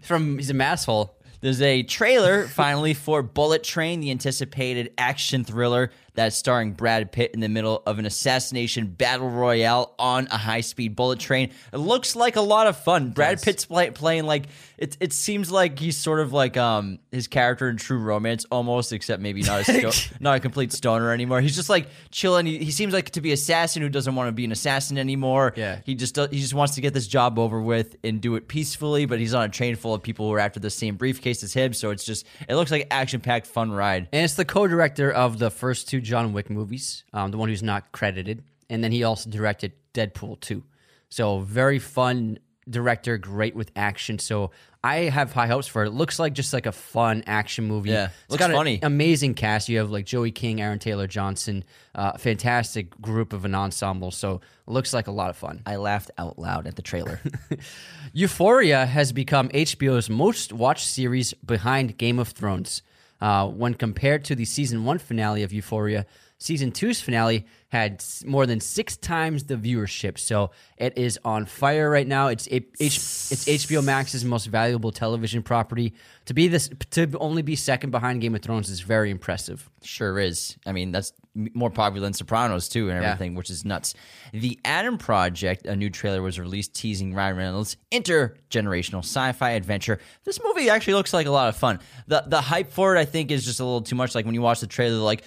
From 0.04 0.38
he's 0.38 0.50
a 0.50 0.54
masshole. 0.54 1.12
There's 1.42 1.62
a 1.62 1.84
trailer 1.84 2.48
finally 2.48 2.94
for 2.94 3.22
Bullet 3.22 3.64
Train, 3.64 4.00
the 4.00 4.10
anticipated 4.10 4.94
action 4.98 5.44
thriller 5.44 5.92
that's 6.16 6.36
starring 6.36 6.74
Brad 6.74 7.12
Pitt 7.12 7.32
in 7.34 7.40
the 7.40 7.50
middle 7.50 7.84
of 7.86 8.00
an 8.00 8.06
assassination 8.06 8.88
battle 8.88 9.30
royale 9.30 9.94
on 10.00 10.28
a 10.32 10.38
high 10.38 10.62
speed 10.62 10.96
bullet 10.96 11.20
train. 11.20 11.52
It 11.74 11.78
looks 11.78 12.16
like 12.16 12.36
a 12.36 12.42
lot 12.42 12.68
of 12.68 12.78
fun. 12.78 13.12
Brad 13.12 13.42
Pitt's 13.42 13.66
play, 13.66 13.92
playing 13.92 14.26
like 14.26 14.48
it. 14.78 14.98
It 15.00 15.14
seems 15.14 15.52
like 15.52 15.78
he's 15.80 15.98
sort 15.98 16.20
of 16.20 16.34
like 16.34 16.58
um 16.58 17.00
his 17.12 17.28
character 17.28 17.70
in 17.70 17.78
True 17.78 18.00
Romance 18.00 18.46
almost, 18.52 18.94
except 18.94 19.22
maybe 19.22 19.42
not 19.42 19.68
a 19.68 19.92
sto- 19.92 20.16
not 20.20 20.38
a 20.38 20.40
complete 20.40 20.72
stoner 20.72 21.12
anymore. 21.12 21.42
He's 21.42 21.56
just 21.56 21.70
like 21.70 21.88
chilling. 22.12 22.46
He, 22.46 22.60
he 22.60 22.72
seems 22.72 22.94
like 22.94 23.10
to 23.12 23.22
be 23.22 23.32
assassin 23.32 23.82
who 23.82 23.90
doesn't 23.90 24.16
want 24.16 24.28
to 24.28 24.32
be 24.32 24.46
an 24.46 24.52
assassin 24.52 24.98
anymore. 24.98 25.54
Yeah. 25.56 25.80
He 25.86 25.96
just 25.96 26.16
does, 26.16 26.30
he 26.30 26.40
just 26.40 26.54
wants 26.54 26.76
to 26.76 26.82
get 26.82 26.94
this 26.94 27.08
job 27.08 27.38
over 27.38 27.62
with 27.62 27.98
and 28.04 28.22
do 28.22 28.36
it 28.36 28.48
peacefully. 28.48 29.06
But 29.06 29.20
he's 29.20 29.34
on 29.34 29.44
a 29.44 29.50
train 29.50 29.76
full 29.76 29.94
of 29.94 30.02
people 30.02 30.28
who 30.28 30.34
are 30.34 30.40
after 30.40 30.60
the 30.60 30.70
same 30.70 30.96
briefcase 30.96 31.44
as 31.44 31.54
him. 31.54 31.74
So 31.74 31.92
it's 31.92 32.04
just 32.06 32.26
it 32.48 32.56
looks 32.56 32.72
like 32.72 32.88
action 32.92 33.22
packed 33.22 33.48
fun 33.48 33.72
ride. 33.72 34.08
And 34.12 34.24
it's 34.24 34.36
the 34.36 34.46
co-director 34.46 35.12
of 35.12 35.40
the 35.40 35.50
first 35.50 35.90
two 35.90 36.02
John 36.06 36.34
Wick 36.34 36.50
movies, 36.50 37.04
um, 37.14 37.32
the 37.32 37.38
one 37.38 37.50
who's 37.50 37.64
not 37.64 37.92
credited, 37.92 38.44
and 38.70 38.84
then 38.84 38.92
he 38.92 39.04
also 39.04 39.30
directed 39.30 39.74
Deadpool 39.94 40.40
2. 40.40 40.64
So 41.10 41.40
very 41.40 41.80
fun 41.80 42.40
director, 42.70 43.18
great 43.18 43.56
with 43.56 43.72
action. 43.76 44.20
So 44.20 44.52
I 44.84 44.96
have 45.10 45.34
high 45.34 45.48
hopes 45.48 45.68
for 45.68 45.84
it. 45.84 45.88
It 45.88 45.94
looks 45.94 46.20
like 46.20 46.34
just 46.34 46.54
like 46.54 46.66
a 46.66 46.72
fun 46.72 47.24
action 47.26 47.66
movie. 47.66 47.90
Yeah, 47.90 48.06
it's 48.06 48.32
looks 48.32 48.40
got 48.40 48.50
an 48.52 48.56
funny. 48.56 48.80
amazing 48.82 49.34
cast. 49.34 49.70
You 49.70 49.80
have 49.80 49.92
like 49.92 50.06
Joey 50.06 50.32
King, 50.32 50.62
Aaron 50.62 50.80
Taylor 50.80 51.08
Johnson, 51.08 51.64
uh, 51.94 52.18
fantastic 52.18 53.00
group 53.02 53.34
of 53.34 53.46
an 53.46 53.56
ensemble. 53.56 54.12
So 54.12 54.42
looks 54.68 54.94
like 54.94 55.08
a 55.08 55.12
lot 55.12 55.30
of 55.30 55.38
fun. 55.38 55.62
I 55.66 55.78
laughed 55.78 56.12
out 56.18 56.38
loud 56.38 56.68
at 56.68 56.76
the 56.76 56.82
trailer. 56.82 57.20
Euphoria 58.14 58.86
has 58.86 59.12
become 59.12 59.50
HBO's 59.50 60.10
most 60.10 60.54
watched 60.54 60.88
series 60.88 61.34
behind 61.34 61.98
Game 61.98 62.20
of 62.20 62.30
Thrones. 62.30 62.82
Uh, 63.26 63.48
when 63.48 63.74
compared 63.74 64.24
to 64.24 64.36
the 64.36 64.46
season 64.46 64.86
one 64.86 65.00
finale 65.00 65.42
of 65.42 65.52
Euphoria, 65.52 66.06
season 66.38 66.72
two's 66.72 67.02
finale 67.02 67.44
had 67.70 68.04
more 68.24 68.46
than 68.46 68.60
six 68.60 68.98
times 68.98 69.46
the 69.46 69.56
viewership. 69.56 70.20
So 70.20 70.52
it 70.78 70.96
is 70.96 71.18
on 71.26 71.48
fire 71.48 71.90
right 71.90 72.06
now. 72.06 72.28
It's 72.28 72.48
H- 72.52 72.68
it's 72.80 73.46
HBO 73.46 73.84
Max's 73.84 74.24
most 74.24 74.46
valuable 74.46 74.92
television 74.92 75.42
property. 75.42 75.96
To 76.26 76.36
be 76.36 76.48
this 76.48 76.70
to 76.92 77.12
only 77.18 77.42
be 77.42 77.56
second 77.56 77.90
behind 77.90 78.22
Game 78.22 78.36
of 78.36 78.44
Thrones 78.44 78.70
is 78.70 78.82
very 78.82 79.10
impressive. 79.10 79.72
Sure 79.82 80.20
is. 80.20 80.56
I 80.68 80.72
mean, 80.72 80.92
that's 80.92 81.12
more 81.54 81.70
popular 81.70 82.06
than 82.06 82.14
Sopranos 82.14 82.70
too, 82.70 82.90
and 82.90 83.02
Yeah. 83.02 83.12
everything, 83.12 83.36
which 83.36 83.50
is 83.50 83.66
nuts. 83.66 83.94
The 84.34 84.58
Adam 84.64 84.98
Project, 84.98 85.66
a 85.66 85.76
new 85.76 85.90
trailer 85.90 86.22
was 86.22 86.40
released 86.40 86.74
teasing 86.74 87.14
Ryan 87.14 87.36
Reynolds' 87.38 87.78
intergenerational 87.92 89.00
sci-fi 89.00 89.52
adventure. 89.52 90.00
This 90.24 90.40
movie 90.44 90.70
actually 90.70 90.94
looks 90.94 91.14
like 91.14 91.28
a 91.28 91.32
lot 91.32 91.50
of 91.50 91.56
fun. 91.58 91.80
the 92.08 92.24
The 92.26 92.42
hype 92.42 92.72
for 92.72 92.96
it, 92.96 93.00
I 93.00 93.06
think, 93.06 93.32
is 93.32 93.46
just 93.46 93.60
a 93.60 93.64
little 93.66 93.82
too 93.82 93.96
much. 93.96 94.16
Like 94.16 94.26
when 94.26 94.34
you 94.36 94.42
watch 94.42 94.60
the 94.62 94.68
trailer, 94.68 94.98
like. 94.98 95.24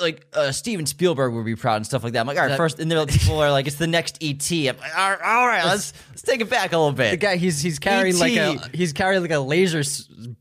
Like 0.00 0.26
uh, 0.32 0.52
Steven 0.52 0.86
Spielberg 0.86 1.32
would 1.34 1.44
be 1.44 1.56
proud 1.56 1.76
and 1.76 1.86
stuff 1.86 2.04
like 2.04 2.12
that. 2.14 2.20
I'm 2.20 2.26
like, 2.26 2.38
all 2.38 2.46
right, 2.46 2.56
first, 2.56 2.78
and 2.78 2.90
then 2.90 3.06
people 3.08 3.38
are 3.38 3.50
like, 3.50 3.66
it's 3.66 3.76
the 3.76 3.86
next 3.86 4.22
ET. 4.22 4.50
I'm 4.50 4.76
like, 4.78 4.98
all 4.98 5.10
right, 5.10 5.20
all 5.22 5.46
right, 5.46 5.64
let's 5.64 5.92
let's 6.10 6.22
take 6.22 6.40
it 6.40 6.50
back 6.50 6.72
a 6.72 6.78
little 6.78 6.92
bit. 6.92 7.10
The 7.12 7.16
guy 7.16 7.36
he's 7.36 7.60
he's 7.60 7.78
carrying 7.78 8.18
like 8.18 8.36
a 8.36 8.68
he's 8.72 8.92
carrying 8.92 9.22
like 9.22 9.30
a 9.30 9.40
laser 9.40 9.82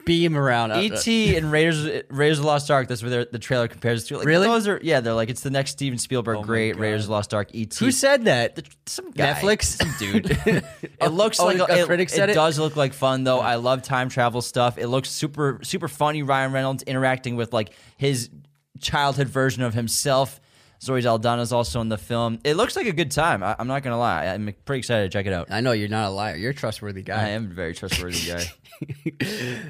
beam 0.05 0.37
around. 0.37 0.71
Uh, 0.71 0.79
E.T. 0.79 1.35
and 1.35 1.51
Raiders 1.51 2.03
Raiders 2.09 2.39
of 2.39 2.43
the 2.43 2.47
Lost 2.47 2.69
Ark. 2.71 2.87
That's 2.87 3.03
where 3.03 3.25
the 3.25 3.39
trailer 3.39 3.67
compares 3.67 4.05
to. 4.05 4.17
Like, 4.17 4.27
Really? 4.27 4.47
Those 4.47 4.67
are 4.67 4.79
yeah. 4.83 4.99
They're 4.99 5.13
like 5.13 5.29
it's 5.29 5.41
the 5.41 5.49
next 5.49 5.71
Steven 5.71 5.97
Spielberg 5.97 6.37
Oh 6.37 6.43
great 6.43 6.77
Raiders 6.77 7.03
of 7.03 7.07
the 7.07 7.13
Lost 7.13 7.33
Ark. 7.33 7.49
E.T. 7.53 7.83
Who 7.83 7.91
said 7.91 8.25
that? 8.25 8.55
The- 8.55 8.65
some 8.85 9.11
guy, 9.11 9.33
Netflix? 9.33 9.63
some 9.63 9.93
dude. 9.99 10.31
it 10.45 11.11
looks 11.11 11.39
oh, 11.39 11.45
like 11.45 11.59
a 11.59 11.81
it, 11.81 11.85
critic 11.85 12.09
said 12.09 12.29
it? 12.29 12.33
does 12.33 12.59
look 12.59 12.75
like 12.75 12.93
fun 12.93 13.23
though. 13.23 13.39
I 13.39 13.55
love 13.55 13.81
time 13.83 14.09
travel 14.09 14.41
stuff. 14.41 14.77
It 14.77 14.87
looks 14.87 15.09
super 15.09 15.59
super 15.63 15.87
funny. 15.87 16.23
Ryan 16.23 16.51
Reynolds 16.51 16.83
interacting 16.83 17.35
with 17.35 17.53
like 17.53 17.73
his 17.97 18.29
childhood 18.81 19.29
version 19.29 19.63
of 19.63 19.73
himself. 19.73 20.39
Zoe 20.81 20.97
is 20.97 21.05
also 21.05 21.79
in 21.81 21.89
the 21.89 21.97
film. 21.97 22.39
It 22.43 22.55
looks 22.55 22.75
like 22.75 22.87
a 22.87 22.91
good 22.91 23.11
time. 23.11 23.43
I, 23.43 23.55
I'm 23.59 23.67
not 23.67 23.83
gonna 23.83 23.99
lie. 23.99 24.25
I'm 24.25 24.51
pretty 24.65 24.79
excited 24.79 25.11
to 25.11 25.15
check 25.15 25.27
it 25.27 25.33
out. 25.33 25.51
I 25.51 25.61
know 25.61 25.73
you're 25.73 25.89
not 25.89 26.07
a 26.07 26.09
liar. 26.09 26.35
You're 26.35 26.51
a 26.51 26.55
trustworthy 26.55 27.03
guy. 27.03 27.23
I 27.23 27.29
am 27.29 27.51
a 27.51 27.53
very 27.53 27.75
trustworthy 27.75 28.27
guy. 28.27 28.45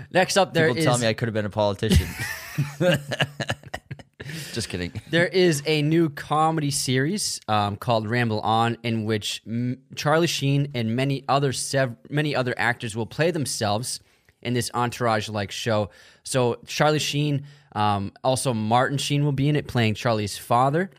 Next 0.11 0.37
up, 0.37 0.53
there 0.53 0.67
People 0.69 0.79
is 0.79 0.85
tell 0.85 0.97
me 0.97 1.07
I 1.07 1.13
could 1.13 1.27
have 1.27 1.33
been 1.33 1.45
a 1.45 1.49
politician. 1.49 2.07
Just 4.53 4.69
kidding. 4.69 4.91
there 5.09 5.27
is 5.27 5.61
a 5.65 5.81
new 5.81 6.09
comedy 6.09 6.71
series 6.71 7.41
um, 7.47 7.75
called 7.75 8.07
Ramble 8.07 8.39
On, 8.41 8.77
in 8.83 9.05
which 9.05 9.43
Charlie 9.95 10.27
Sheen 10.27 10.71
and 10.73 10.95
many 10.95 11.23
other 11.27 11.53
sev- 11.53 11.95
many 12.09 12.35
other 12.35 12.53
actors 12.57 12.95
will 12.95 13.05
play 13.05 13.31
themselves 13.31 13.99
in 14.41 14.53
this 14.53 14.71
entourage-like 14.73 15.51
show. 15.51 15.89
So 16.23 16.59
Charlie 16.65 16.99
Sheen, 16.99 17.43
um, 17.73 18.11
also 18.23 18.53
Martin 18.53 18.97
Sheen 18.97 19.23
will 19.23 19.31
be 19.31 19.47
in 19.47 19.55
it, 19.55 19.67
playing 19.67 19.95
Charlie's 19.95 20.37
father. 20.37 20.89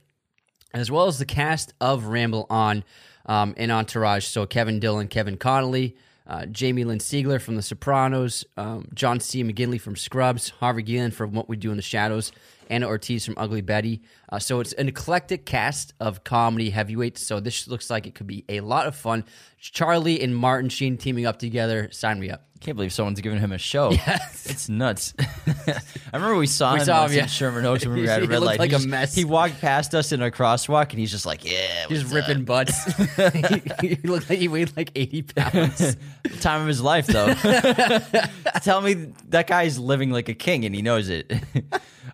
as 0.74 0.90
well 0.90 1.06
as 1.06 1.18
the 1.18 1.26
cast 1.26 1.74
of 1.80 2.06
Ramble 2.06 2.46
On 2.50 2.84
um, 3.26 3.54
in 3.56 3.70
Entourage. 3.70 4.24
So 4.26 4.46
Kevin 4.46 4.80
Dillon, 4.80 5.08
Kevin 5.08 5.36
Connolly, 5.36 5.96
uh, 6.26 6.46
Jamie 6.46 6.84
Lynn 6.84 6.98
Sigler 6.98 7.40
from 7.40 7.56
The 7.56 7.62
Sopranos, 7.62 8.44
um, 8.56 8.88
John 8.94 9.20
C. 9.20 9.42
McGinley 9.44 9.80
from 9.80 9.96
Scrubs, 9.96 10.50
Harvey 10.50 10.82
Guillen 10.82 11.10
from 11.10 11.32
What 11.32 11.48
We 11.48 11.56
Do 11.56 11.70
in 11.70 11.76
the 11.76 11.82
Shadows, 11.82 12.32
Ana 12.70 12.86
Ortiz 12.86 13.24
from 13.24 13.34
Ugly 13.36 13.60
Betty. 13.62 14.02
Uh, 14.30 14.38
so 14.38 14.60
it's 14.60 14.72
an 14.74 14.88
eclectic 14.88 15.44
cast 15.46 15.92
of 16.00 16.24
comedy 16.24 16.70
heavyweights. 16.70 17.24
So 17.26 17.40
this 17.40 17.68
looks 17.68 17.90
like 17.90 18.06
it 18.06 18.14
could 18.14 18.26
be 18.26 18.44
a 18.48 18.60
lot 18.60 18.86
of 18.86 18.96
fun. 18.96 19.24
Charlie 19.58 20.20
and 20.22 20.34
Martin 20.34 20.68
Sheen 20.70 20.96
teaming 20.96 21.26
up 21.26 21.38
together. 21.38 21.88
Sign 21.92 22.18
me 22.18 22.30
up. 22.30 22.46
Can't 22.60 22.76
believe 22.76 22.92
someone's 22.92 23.20
giving 23.20 23.40
him 23.40 23.50
a 23.52 23.58
show. 23.58 23.90
Yes. 24.06 24.46
It's 24.46 24.68
nuts. 24.68 25.14
I 25.66 25.80
remember 26.16 26.36
we 26.36 26.46
saw 26.46 26.74
We 26.74 26.80
him, 26.80 26.84
saw 26.86 27.06
him, 27.06 27.12
yeah. 27.12 27.22
in 27.22 27.28
Sherman 27.28 27.64
Oaks 27.66 27.84
when 27.84 27.96
we 27.96 28.02
were 28.04 28.08
at 28.10 28.26
red 28.28 28.40
light. 28.40 28.58
like 28.60 28.70
he 28.70 28.76
a 28.76 28.78
just- 28.78 28.88
mess. 28.88 29.14
He 29.14 29.24
walked 29.24 29.60
past 29.60 29.94
us 29.96 30.12
in 30.12 30.22
a 30.22 30.30
crosswalk 30.30 30.90
and 30.90 30.98
he's 31.00 31.10
just 31.10 31.26
like, 31.26 31.44
"Yeah, 31.44 31.86
Just 31.88 32.04
what's 32.04 32.14
ripping 32.26 32.44
butts. 32.44 32.84
he, 33.80 33.88
he 33.88 33.96
looked 34.08 34.30
like 34.30 34.38
he 34.38 34.46
weighed 34.48 34.76
like 34.76 34.92
80 34.94 35.22
pounds. 35.22 35.82
up?" 35.82 35.96
time 36.40 36.60
of 36.62 36.68
his 36.68 36.80
life 36.80 37.06
though." 37.08 37.34
Tell 38.62 38.80
me 38.80 39.12
that 39.30 39.46
guy's 39.48 39.78
living 39.78 40.10
like 40.10 40.28
a 40.28 40.34
king 40.34 40.64
and 40.64 40.74
he 40.74 40.82
knows 40.82 41.08
it. 41.08 41.32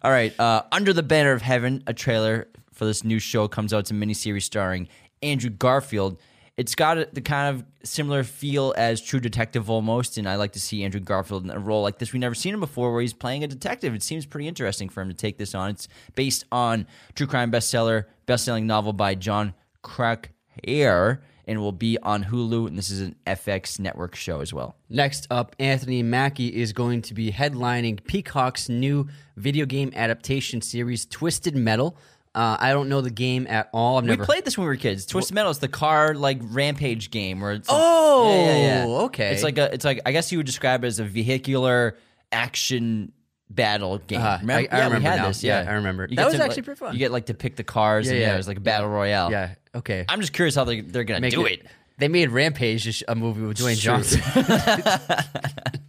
All 0.02 0.11
right, 0.11 0.38
uh, 0.38 0.62
Under 0.71 0.92
the 0.92 1.02
Banner 1.02 1.33
of 1.33 1.42
Heaven, 1.42 1.83
a 1.87 1.95
trailer 1.95 2.49
for 2.73 2.85
this 2.85 3.04
new 3.04 3.18
show 3.18 3.49
comes 3.49 3.73
out. 3.73 3.80
It's 3.80 3.90
a 3.90 3.95
miniseries 3.95 4.42
starring 4.42 4.88
Andrew 5.23 5.50
Garfield. 5.50 6.18
It's 6.57 6.75
got 6.75 7.14
the 7.14 7.21
kind 7.21 7.57
of 7.57 7.64
similar 7.85 8.25
feel 8.25 8.75
as 8.76 9.00
True 9.00 9.21
Detective 9.21 9.71
almost, 9.71 10.18
and 10.18 10.28
I 10.28 10.37
like 10.37 10.52
to 10.52 10.61
see 10.61 10.85
Andrew 10.85 11.00
Garfield 11.00 11.45
in 11.45 11.50
a 11.50 11.59
role 11.59 11.83
like 11.83 11.99
this. 11.99 12.12
We've 12.12 12.21
never 12.21 12.35
seen 12.35 12.52
him 12.52 12.61
before, 12.61 12.92
where 12.92 13.00
he's 13.00 13.12
playing 13.12 13.45
a 13.45 13.47
detective. 13.47 13.95
It 13.95 14.02
seems 14.02 14.26
pretty 14.26 14.49
interesting 14.49 14.88
for 14.88 15.00
him 15.00 15.09
to 15.09 15.14
take 15.14 15.38
this 15.38 15.54
on. 15.54 15.71
It's 15.71 15.88
based 16.14 16.45
on 16.50 16.87
true 17.14 17.26
crime 17.26 17.52
bestseller, 17.52 18.07
best-selling 18.26 18.66
novel 18.66 18.92
by 18.92 19.14
Jon 19.14 19.54
Krakauer, 19.83 21.23
and 21.48 21.58
will 21.60 21.72
be 21.72 21.98
on 22.02 22.22
Hulu. 22.22 22.68
And 22.68 22.78
this 22.78 22.90
is 22.90 23.00
an 23.00 23.16
FX 23.26 23.80
network 23.80 24.14
show 24.14 24.40
as 24.40 24.52
well. 24.54 24.76
Next 24.88 25.26
up, 25.30 25.56
Anthony 25.58 26.02
Mackie 26.04 26.48
is 26.54 26.72
going 26.72 27.02
to 27.02 27.14
be 27.14 27.32
headlining 27.32 28.04
Peacock's 28.04 28.68
new 28.68 29.08
video 29.36 29.66
game 29.66 29.90
adaptation 29.96 30.60
series, 30.60 31.06
Twisted 31.06 31.56
Metal. 31.56 31.96
Uh, 32.34 32.56
I 32.60 32.72
don't 32.72 32.88
know 32.88 33.00
the 33.00 33.10
game 33.10 33.46
at 33.48 33.68
all. 33.72 33.98
I've 33.98 34.04
We 34.06 34.16
played 34.18 34.44
this 34.44 34.56
when 34.56 34.66
we 34.66 34.68
were 34.68 34.76
kids. 34.76 35.06
Twisted 35.06 35.34
Metal. 35.34 35.50
is 35.50 35.58
the 35.58 35.66
car 35.66 36.14
like 36.14 36.38
rampage 36.42 37.10
game 37.10 37.40
where 37.40 37.52
it's 37.52 37.68
Oh, 37.70 39.06
okay. 39.06 39.32
It's 39.32 39.42
like 39.42 39.58
a. 39.58 39.72
It's 39.72 39.84
like 39.84 40.00
I 40.06 40.12
guess 40.12 40.30
you 40.30 40.38
would 40.38 40.46
describe 40.46 40.84
it 40.84 40.86
as 40.86 41.00
a 41.00 41.04
vehicular 41.04 41.96
action 42.30 43.12
battle 43.50 43.98
game. 43.98 44.20
Uh, 44.20 44.38
Remember? 44.42 44.52
I- 44.70 44.76
I 44.76 44.78
yeah, 44.78 44.84
remember 44.84 44.98
we 44.98 45.04
had 45.04 45.16
now. 45.16 45.28
this. 45.28 45.42
Yeah, 45.42 45.62
Yeah, 45.62 45.70
I 45.70 45.74
remember. 45.74 46.06
You 46.08 46.16
That 46.16 46.26
was 46.26 46.34
actually 46.34 46.56
like- 46.56 46.64
pretty 46.66 46.78
fun. 46.78 46.92
You 46.92 46.98
get 46.98 47.10
like 47.12 47.26
to 47.26 47.34
pick 47.34 47.56
the 47.56 47.64
cars. 47.64 48.06
Yeah, 48.06 48.12
and, 48.12 48.20
yeah, 48.20 48.26
yeah. 48.28 48.34
it 48.34 48.36
was 48.36 48.48
like 48.48 48.58
a 48.58 48.60
battle 48.60 48.88
royale. 48.90 49.30
yeah. 49.30 49.54
Okay. 49.75 50.04
I'm 50.08 50.20
just 50.20 50.32
curious 50.32 50.54
how 50.54 50.64
they 50.64 50.80
they're 50.80 51.04
gonna 51.04 51.20
Make 51.20 51.34
do 51.34 51.44
it- 51.46 51.52
it. 51.60 51.66
They 51.98 52.06
made 52.06 52.30
Rampage 52.30 53.02
a 53.08 53.14
movie 53.16 53.42
with 53.42 53.58
Dwayne 53.58 53.76
Johnson. 53.76 54.20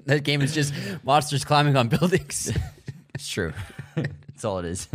that 0.05 0.21
game 0.23 0.41
is 0.41 0.53
just 0.53 0.73
monsters 1.03 1.45
climbing 1.45 1.75
on 1.75 1.87
buildings. 1.87 2.51
It's 3.15 3.27
true. 3.27 3.51
That's 3.95 4.45
all 4.45 4.59
it 4.59 4.65
is. 4.65 4.87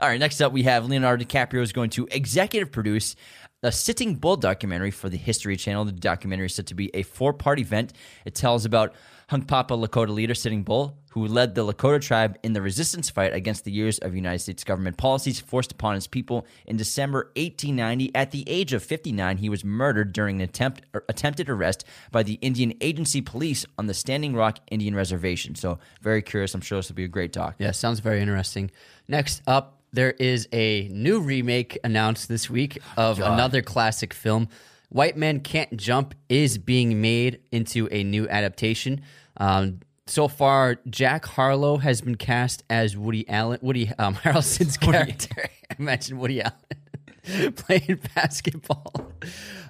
all 0.00 0.08
right, 0.08 0.18
next 0.18 0.40
up 0.40 0.50
we 0.52 0.64
have 0.64 0.86
Leonardo 0.86 1.24
DiCaprio 1.24 1.62
is 1.62 1.72
going 1.72 1.90
to 1.90 2.08
executive 2.10 2.72
produce 2.72 3.14
a 3.62 3.70
Sitting 3.70 4.16
Bull 4.16 4.36
documentary 4.36 4.90
for 4.90 5.08
the 5.08 5.16
History 5.16 5.56
Channel. 5.56 5.84
The 5.84 5.92
documentary 5.92 6.46
is 6.46 6.54
set 6.56 6.66
to 6.66 6.74
be 6.74 6.90
a 6.94 7.04
four-part 7.04 7.60
event. 7.60 7.92
It 8.24 8.34
tells 8.34 8.64
about 8.64 8.92
Hunkpapa 9.30 9.70
Lakota 9.70 10.10
leader 10.10 10.34
Sitting 10.34 10.62
Bull, 10.62 10.96
who 11.10 11.26
led 11.26 11.56
the 11.56 11.64
Lakota 11.64 12.00
tribe 12.00 12.38
in 12.44 12.52
the 12.52 12.62
resistance 12.62 13.10
fight 13.10 13.32
against 13.32 13.64
the 13.64 13.72
years 13.72 13.98
of 13.98 14.14
United 14.14 14.38
States 14.38 14.62
government 14.62 14.96
policies 14.98 15.40
forced 15.40 15.72
upon 15.72 15.96
his 15.96 16.06
people. 16.06 16.46
In 16.64 16.76
December 16.76 17.32
1890, 17.34 18.14
at 18.14 18.30
the 18.30 18.44
age 18.46 18.72
of 18.72 18.84
59, 18.84 19.38
he 19.38 19.48
was 19.48 19.64
murdered 19.64 20.12
during 20.12 20.36
an 20.36 20.42
attempt, 20.42 20.82
er, 20.94 21.04
attempted 21.08 21.48
arrest 21.48 21.84
by 22.12 22.22
the 22.22 22.34
Indian 22.34 22.74
Agency 22.80 23.20
Police 23.20 23.66
on 23.76 23.86
the 23.86 23.94
Standing 23.94 24.32
Rock 24.32 24.60
Indian 24.70 24.94
Reservation. 24.94 25.56
So, 25.56 25.80
very 26.02 26.22
curious. 26.22 26.54
I'm 26.54 26.60
sure 26.60 26.78
this 26.78 26.88
will 26.88 26.94
be 26.94 27.04
a 27.04 27.08
great 27.08 27.32
talk. 27.32 27.56
Yeah, 27.58 27.72
sounds 27.72 27.98
very 27.98 28.20
interesting. 28.20 28.70
Next 29.08 29.42
up, 29.48 29.80
there 29.92 30.12
is 30.12 30.48
a 30.52 30.86
new 30.92 31.20
remake 31.20 31.78
announced 31.82 32.28
this 32.28 32.48
week 32.48 32.78
of 32.96 33.18
another 33.18 33.62
classic 33.62 34.14
film. 34.14 34.48
White 34.88 35.16
Men 35.16 35.40
Can't 35.40 35.76
Jump 35.76 36.14
is 36.28 36.58
being 36.58 37.00
made 37.00 37.40
into 37.50 37.88
a 37.90 38.04
new 38.04 38.28
adaptation. 38.28 39.02
Um, 39.36 39.80
so 40.06 40.28
far, 40.28 40.76
Jack 40.88 41.24
Harlow 41.26 41.78
has 41.78 42.00
been 42.00 42.14
cast 42.14 42.62
as 42.70 42.96
Woody 42.96 43.28
Allen, 43.28 43.58
Woody 43.62 43.90
um, 43.98 44.14
Harrelson's 44.22 44.76
character. 44.76 45.48
Imagine 45.78 46.18
Woody 46.18 46.40
Allen 46.42 47.52
playing 47.56 48.00
basketball. 48.14 48.92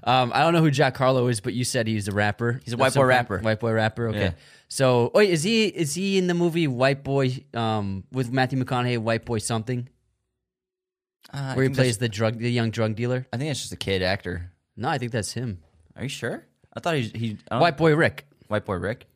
Um, 0.05 0.31
I 0.35 0.43
don't 0.43 0.53
know 0.53 0.61
who 0.61 0.71
Jack 0.71 0.97
Harlow 0.97 1.29
is, 1.29 1.41
but 1.41 1.55
you 1.55 1.65
said 1.65 1.87
he's 1.87 2.07
a 2.07 2.13
rapper. 2.13 2.61
He's 2.65 2.75
a 2.75 2.77
white 2.77 2.95
boy 2.95 3.05
rapper. 3.05 3.39
White 3.39 3.61
boy 3.61 3.73
rapper. 3.73 4.09
Okay. 4.09 4.19
Yeah. 4.21 4.31
So, 4.69 5.11
wait, 5.15 5.31
is 5.31 5.43
he 5.43 5.67
is 5.67 5.95
he 5.95 6.19
in 6.19 6.27
the 6.27 6.35
movie 6.35 6.67
White 6.67 7.05
Boy 7.05 7.45
um, 7.55 8.03
with 8.11 8.33
Matthew 8.33 8.63
McConaughey, 8.63 8.99
White 8.99 9.25
Boy 9.25 9.39
something, 9.39 9.89
Uh, 11.33 11.55
where 11.55 11.69
he 11.69 11.75
plays 11.75 11.99
the 11.99 12.09
drug 12.09 12.39
the 12.39 12.51
young 12.51 12.71
drug 12.71 12.97
dealer? 12.97 13.27
I 13.33 13.37
think 13.37 13.51
it's 13.51 13.61
just 13.61 13.73
a 13.73 13.77
kid 13.77 14.03
actor. 14.03 14.51
No, 14.76 14.88
I 14.88 14.99
think 14.99 15.12
that's 15.12 15.33
him. 15.33 15.62
Are 15.97 16.02
you 16.02 16.09
sure? 16.09 16.45
I 16.75 16.80
thought 16.80 16.95
he 16.97 17.02
he 17.14 17.38
I 17.50 17.54
don't- 17.54 17.61
White 17.62 17.76
Boy 17.76 17.95
Rick. 17.97 18.26
white 18.49 18.64
boy 18.64 18.75
Rick. 18.76 19.06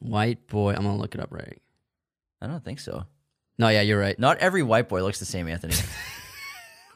White 0.00 0.46
Boy. 0.46 0.70
I'm 0.74 0.82
gonna 0.84 0.96
look 0.96 1.14
it 1.14 1.20
up 1.20 1.28
right. 1.32 1.60
I 2.40 2.46
don't 2.46 2.64
think 2.64 2.80
so. 2.80 3.04
No, 3.58 3.68
yeah, 3.68 3.82
you're 3.82 4.00
right. 4.00 4.18
Not 4.18 4.38
every 4.38 4.62
white 4.62 4.88
boy 4.88 5.02
looks 5.02 5.18
the 5.18 5.24
same, 5.26 5.48
Anthony. 5.48 5.74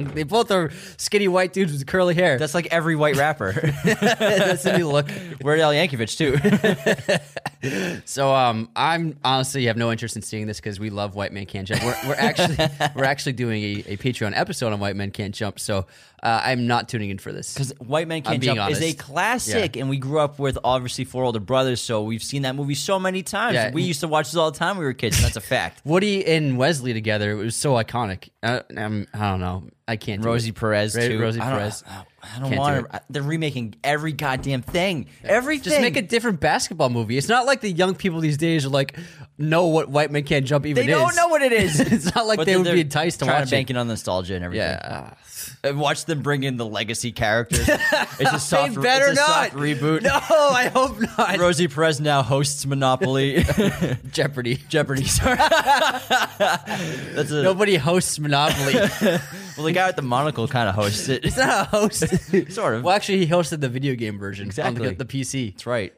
They 0.01 0.23
both 0.23 0.53
are 0.53 0.71
skinny 0.97 1.27
white 1.27 1.53
dudes 1.53 1.73
with 1.73 1.85
curly 1.89 2.15
hair. 2.15 2.39
That's 2.39 2.55
like 2.55 2.69
every 2.71 2.95
white 2.95 3.17
rapper. 3.17 3.51
That's 3.85 4.63
the 4.63 4.79
new 4.79 4.87
look. 4.89 5.09
Weird 5.43 5.59
Al 5.59 5.73
Yankovic 5.73 6.17
too. 6.17 8.01
So 8.05 8.33
um, 8.33 8.71
I'm 8.77 9.19
honestly 9.25 9.65
have 9.67 9.77
no 9.77 9.91
interest 9.91 10.15
in 10.15 10.23
seeing 10.23 10.47
this 10.47 10.59
because 10.61 10.79
we 10.79 10.91
love 10.91 11.17
White 11.17 11.33
Men 11.33 11.47
Can't 11.47 11.67
Jump. 11.67 11.83
We're, 11.83 11.97
we're 12.11 12.15
actually 12.15 12.57
we're 12.95 13.07
actually 13.07 13.33
doing 13.33 13.61
a, 13.61 13.73
a 13.89 13.97
Patreon 13.97 14.35
episode 14.37 14.73
on 14.73 14.79
White 14.79 14.95
Men 14.95 15.11
Can't 15.11 15.35
Jump. 15.35 15.59
So 15.59 15.87
uh, 16.23 16.41
I'm 16.45 16.67
not 16.67 16.89
tuning 16.89 17.11
in 17.11 17.19
for 17.19 17.33
this. 17.33 17.55
Because 17.55 17.73
White 17.79 18.09
Men 18.09 18.19
I'm 18.19 18.41
Can't 18.41 18.43
Jump 18.43 18.71
is 18.71 18.81
a 18.81 18.85
honest. 18.85 18.99
classic, 18.99 19.77
and 19.77 19.89
we 19.89 19.99
grew 19.99 20.19
up 20.19 20.39
with 20.39 20.59
obviously 20.65 21.05
four 21.05 21.25
older 21.25 21.41
brothers, 21.41 21.81
so 21.81 22.03
we've 22.03 22.23
seen 22.23 22.43
that 22.43 22.55
movie 22.57 22.75
so 22.75 22.99
many 22.99 23.23
times. 23.23 23.55
Yeah. 23.55 23.73
We 23.73 23.83
used 23.83 24.01
to 24.01 24.09
watch 24.09 24.27
this 24.27 24.37
all 24.37 24.51
the 24.51 24.59
time 24.59 24.77
when 24.77 24.81
we 24.81 24.85
were 24.87 24.95
kids. 24.95 25.21
That's 25.21 25.37
a 25.37 25.41
fact. 25.41 25.83
Woody 25.85 26.27
and 26.27 26.59
Wesley 26.59 26.93
together, 26.93 27.31
it 27.33 27.37
was 27.37 27.57
so 27.57 27.75
iconic. 27.75 28.31
I, 28.43 28.63
I'm, 28.77 29.07
I 29.15 29.31
don't 29.31 29.41
know. 29.41 29.65
I 29.87 29.97
can't. 29.97 30.23
do 30.23 30.29
Rosie 30.29 30.51
it. 30.51 30.55
Perez 30.57 30.95
too. 30.95 31.19
Rosie 31.21 31.41
I 31.41 31.51
Perez. 31.51 31.83
I 32.23 32.41
don't, 32.41 32.49
Can't 32.51 32.61
want 32.61 32.93
to. 32.93 33.03
They're 33.09 33.23
remaking 33.23 33.77
every 33.83 34.13
goddamn 34.13 34.63
thing. 34.63 35.07
Everything. 35.25 35.71
Just 35.71 35.81
make 35.81 35.97
a 35.97 36.03
different 36.03 36.41
basketball 36.41 36.91
movie. 36.91 37.17
It's 37.17 37.29
not 37.29 37.47
like 37.47 37.61
the 37.61 37.71
young 37.71 37.95
people 37.95 38.21
these 38.21 38.37
days 38.37 38.67
are 38.67 38.71
like 38.71 38.97
know 39.39 39.69
what 39.69 39.89
White 39.89 40.11
Men 40.11 40.25
Can't 40.25 40.45
Jump 40.45 40.67
even 40.67 40.85
They 40.85 40.93
don't 40.93 41.17
know 41.17 41.29
what 41.29 41.43
it 41.43 41.53
is. 41.53 41.81
it's 41.93 42.15
not 42.15 42.27
like 42.27 42.37
But 42.37 42.47
they 42.47 42.57
would 42.57 42.65
be 42.65 42.81
enticed 42.81 43.21
to 43.21 43.25
trying 43.25 43.41
watch 43.41 43.49
to 43.49 43.55
bank 43.55 43.71
it. 43.71 43.77
it 43.77 43.79
on 43.79 43.89
nostalgia 43.89 44.35
and 44.35 44.45
everything. 44.45 44.67
Yeah. 44.67 45.15
And 45.65 45.79
watch 45.81 46.05
them 46.05 46.23
bring 46.23 46.43
in 46.45 46.57
the 46.57 46.67
legacy 46.67 47.13
characters. 47.13 47.69
It's 48.21 48.33
a 48.33 48.41
soft, 48.41 48.75
they 48.75 48.81
better 48.83 49.09
it's 49.11 49.19
a 49.19 49.23
not 49.23 49.51
soft 49.51 49.55
reboot. 49.55 50.03
No, 50.03 50.11
I 50.13 50.69
hope 50.75 50.99
not. 51.01 51.39
Rosie 51.39 51.69
Perez 51.69 52.01
now 52.01 52.23
hosts 52.23 52.67
Monopoly, 52.67 53.45
Jeopardy. 54.13 54.57
Jeopardy. 54.69 55.05
Sorry, 55.05 55.37
that's 56.39 57.31
a 57.31 57.43
Nobody 57.43 57.77
hosts 57.77 58.19
Monopoly. 58.19 58.75
well. 58.75 59.21
The 59.67 59.73
guy 59.73 59.87
with 59.87 59.97
the 59.97 60.03
monocle 60.03 60.49
kind 60.49 60.69
of 60.69 60.75
hosts 60.75 61.09
it. 61.09 61.25
He's 61.25 61.37
not 61.37 61.67
a 61.67 61.71
host. 61.71 62.53
Sort 62.53 62.75
of. 62.75 62.85
Well, 62.85 62.95
actually, 62.95 63.19
he 63.25 63.27
hosted 63.33 63.61
the 63.61 63.69
video 63.69 63.95
game 63.95 64.19
version 64.19 64.47
Exactly. 64.47 64.87
on 64.89 64.97
the, 64.97 65.05
the 65.05 65.23
PC. 65.23 65.53
That's 65.53 65.67
right. 65.67 65.93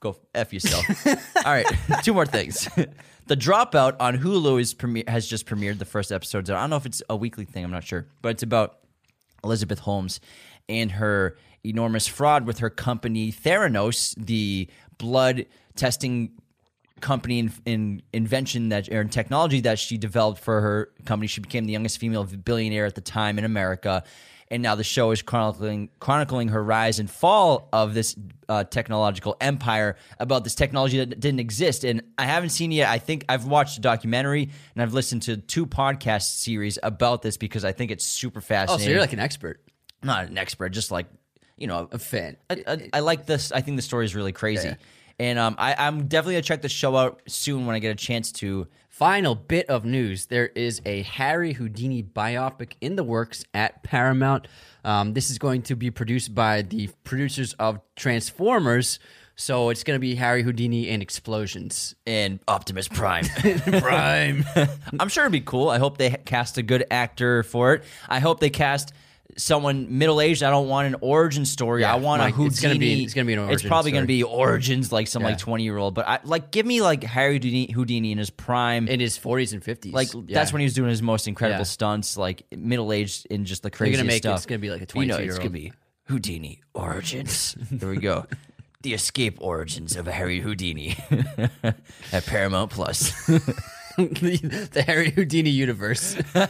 Go 0.00 0.16
f 0.34 0.52
yourself. 0.52 0.84
All 1.06 1.52
right, 1.52 1.66
two 2.02 2.12
more 2.14 2.26
things. 2.26 2.68
The 3.26 3.36
Dropout 3.36 3.96
on 4.00 4.18
Hulu 4.18 4.60
is 4.60 4.74
premiere, 4.74 5.04
has 5.06 5.26
just 5.26 5.46
premiered 5.46 5.78
the 5.78 5.84
first 5.84 6.10
episode. 6.10 6.50
I 6.50 6.60
don't 6.60 6.70
know 6.70 6.76
if 6.76 6.86
it's 6.86 7.02
a 7.08 7.16
weekly 7.16 7.44
thing. 7.44 7.64
I'm 7.64 7.70
not 7.70 7.84
sure, 7.84 8.06
but 8.20 8.30
it's 8.30 8.42
about 8.42 8.78
Elizabeth 9.44 9.80
Holmes 9.80 10.20
and 10.68 10.92
her 10.92 11.36
enormous 11.64 12.08
fraud 12.08 12.46
with 12.46 12.58
her 12.58 12.70
company 12.70 13.30
Theranos, 13.30 14.14
the 14.16 14.68
blood 14.98 15.46
testing 15.76 16.32
company 17.00 17.38
in, 17.38 17.52
in 17.66 18.02
invention 18.12 18.70
that 18.70 18.88
or 18.88 19.00
in 19.00 19.08
technology 19.08 19.60
that 19.60 19.78
she 19.78 19.98
developed 19.98 20.40
for 20.40 20.60
her 20.60 20.92
company. 21.04 21.26
She 21.26 21.40
became 21.40 21.66
the 21.66 21.72
youngest 21.72 21.98
female 21.98 22.24
billionaire 22.24 22.86
at 22.86 22.94
the 22.94 23.00
time 23.00 23.38
in 23.38 23.44
America. 23.44 24.04
And 24.48 24.62
now 24.62 24.74
the 24.74 24.84
show 24.84 25.10
is 25.12 25.22
chronicling 25.22 25.88
chronicling 25.98 26.48
her 26.48 26.62
rise 26.62 26.98
and 26.98 27.10
fall 27.10 27.68
of 27.72 27.94
this 27.94 28.16
uh, 28.48 28.64
technological 28.64 29.36
empire 29.40 29.96
about 30.18 30.44
this 30.44 30.54
technology 30.54 30.98
that 30.98 31.18
didn't 31.18 31.40
exist. 31.40 31.84
And 31.84 32.02
I 32.18 32.24
haven't 32.26 32.50
seen 32.50 32.70
it 32.72 32.76
yet. 32.76 32.90
I 32.90 32.98
think 32.98 33.24
I've 33.28 33.46
watched 33.46 33.78
a 33.78 33.80
documentary 33.80 34.50
and 34.74 34.82
I've 34.82 34.92
listened 34.92 35.22
to 35.22 35.38
two 35.38 35.66
podcast 35.66 36.36
series 36.38 36.78
about 36.82 37.22
this 37.22 37.36
because 37.36 37.64
I 37.64 37.72
think 37.72 37.90
it's 37.90 38.06
super 38.06 38.40
fascinating. 38.40 38.82
Oh, 38.82 38.86
so 38.86 38.90
you're 38.90 39.00
like 39.00 39.14
an 39.14 39.20
expert, 39.20 39.60
not 40.02 40.28
an 40.28 40.36
expert, 40.36 40.70
just 40.70 40.90
like 40.90 41.06
you 41.56 41.68
know, 41.68 41.88
a 41.92 41.98
fan. 41.98 42.36
I, 42.50 42.64
I, 42.66 42.90
I 42.94 43.00
like 43.00 43.26
this. 43.26 43.52
I 43.52 43.60
think 43.60 43.76
the 43.76 43.82
story 43.82 44.04
is 44.04 44.16
really 44.16 44.32
crazy, 44.32 44.74
and 45.22 45.38
um, 45.38 45.54
I, 45.56 45.76
I'm 45.78 46.08
definitely 46.08 46.34
gonna 46.34 46.42
check 46.42 46.62
the 46.62 46.68
show 46.68 46.96
out 46.96 47.22
soon 47.28 47.64
when 47.64 47.76
I 47.76 47.78
get 47.78 47.90
a 47.90 47.94
chance 47.94 48.32
to. 48.32 48.66
Final 48.88 49.36
bit 49.36 49.70
of 49.70 49.84
news: 49.84 50.26
there 50.26 50.48
is 50.48 50.82
a 50.84 51.02
Harry 51.02 51.52
Houdini 51.52 52.02
biopic 52.02 52.72
in 52.80 52.96
the 52.96 53.04
works 53.04 53.44
at 53.54 53.84
Paramount. 53.84 54.48
Um, 54.84 55.14
this 55.14 55.30
is 55.30 55.38
going 55.38 55.62
to 55.62 55.76
be 55.76 55.92
produced 55.92 56.34
by 56.34 56.62
the 56.62 56.90
producers 57.04 57.54
of 57.54 57.80
Transformers. 57.94 58.98
So 59.36 59.70
it's 59.70 59.82
going 59.82 59.94
to 59.94 60.00
be 60.00 60.16
Harry 60.16 60.42
Houdini 60.42 60.88
and 60.88 61.00
explosions. 61.00 61.94
And 62.04 62.40
Optimus 62.48 62.88
Prime. 62.88 63.24
Prime. 63.80 64.44
I'm 65.00 65.08
sure 65.08 65.24
it'd 65.24 65.32
be 65.32 65.40
cool. 65.40 65.70
I 65.70 65.78
hope 65.78 65.98
they 65.98 66.10
cast 66.10 66.58
a 66.58 66.62
good 66.62 66.84
actor 66.90 67.44
for 67.44 67.74
it. 67.74 67.84
I 68.08 68.18
hope 68.18 68.40
they 68.40 68.50
cast 68.50 68.92
someone 69.36 69.98
middle 69.98 70.20
aged. 70.20 70.42
I 70.42 70.50
don't 70.50 70.68
want 70.68 70.88
an 70.88 70.96
origin 71.00 71.44
story. 71.46 71.80
Yeah, 71.82 71.92
I 71.94 71.96
want 71.96 72.20
a 72.20 72.26
Mike, 72.26 72.34
Houdini. 72.34 72.48
it's 72.50 72.60
gonna 72.60 72.78
be- 72.78 73.04
it's 73.04 73.14
gonna 73.14 73.24
be 73.24 73.32
an 73.32 73.38
origin. 73.38 73.54
It's 73.54 73.62
probably 73.62 73.90
gonna 73.92 74.06
be 74.06 74.22
origins, 74.22 74.92
like 74.92 75.06
some 75.08 75.22
Yeah. 75.22 75.28
like 75.30 75.38
20 75.38 75.64
year 75.64 75.78
old. 75.78 75.94
But 75.94 76.06
I 76.06 76.18
like 76.24 76.50
give 76.50 76.66
me 76.66 76.82
like 76.82 77.02
Harry 77.02 77.38
Houdini, 77.72 78.12
in 78.12 78.18
his 78.18 78.30
prime. 78.30 78.88
in 78.88 79.00
his 79.00 79.16
40s 79.18 79.52
and 79.54 79.62
50s. 79.62 79.92
like 79.94 80.12
Yeah. 80.12 80.20
that's 80.34 80.52
when 80.52 80.60
he 80.60 80.64
was 80.64 80.74
doing 80.74 80.90
his 80.90 81.00
most 81.02 81.26
incredible 81.28 81.64
stunts, 81.64 82.16
like 82.18 82.44
middle 82.54 82.92
aged 82.92 83.26
in 83.30 83.44
just 83.46 83.62
the 83.62 83.70
craziest 83.70 84.00
gonna 84.00 84.08
make 84.12 84.22
stuff. 84.22 84.36
it's 84.36 84.46
gonna 84.46 84.58
be 84.58 84.70
like 84.70 84.82
a 84.82 84.98
You 84.98 85.06
know, 85.06 85.14
22 85.16 85.28
it's 85.30 85.38
gonna 85.38 85.50
be 85.50 85.72
Houdini 86.08 86.60
origins. 86.74 87.56
There 87.70 87.88
we 87.88 87.96
go. 87.96 88.26
The 88.82 88.94
escape 88.94 89.38
origins 89.40 89.96
of 89.96 90.06
Harry 90.08 90.40
Houdini 90.40 90.96
at 92.12 92.26
Paramount 92.26 92.70
Plus. 92.72 93.12
the, 93.96 94.68
the 94.72 94.82
Harry 94.82 95.10
Houdini 95.10 95.50
universe. 95.50 96.16
All 96.34 96.42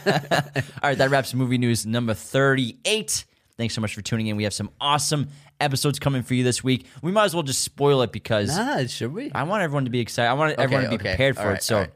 right, 0.83 0.97
that 0.97 1.09
wraps 1.09 1.33
movie 1.33 1.57
news 1.57 1.85
number 1.85 2.13
38. 2.13 3.25
Thanks 3.57 3.75
so 3.75 3.81
much 3.81 3.93
for 3.93 4.01
tuning 4.01 4.27
in. 4.27 4.35
We 4.35 4.43
have 4.43 4.53
some 4.53 4.71
awesome 4.81 5.29
episodes 5.59 5.99
coming 5.99 6.23
for 6.23 6.33
you 6.33 6.43
this 6.43 6.63
week. 6.63 6.87
We 7.01 7.11
might 7.11 7.25
as 7.25 7.33
well 7.33 7.43
just 7.43 7.61
spoil 7.61 8.01
it 8.01 8.11
because 8.11 8.49
ah, 8.51 8.85
should 8.87 9.13
we? 9.13 9.31
I 9.33 9.43
want 9.43 9.63
everyone 9.63 9.85
to 9.85 9.91
be 9.91 9.99
excited. 9.99 10.29
I 10.29 10.33
want 10.33 10.57
everyone 10.57 10.85
to 10.85 10.89
be 10.89 10.95
okay. 10.95 11.09
prepared 11.09 11.35
for 11.35 11.47
All 11.47 11.51
it. 11.51 11.63
So 11.63 11.79
right. 11.79 11.91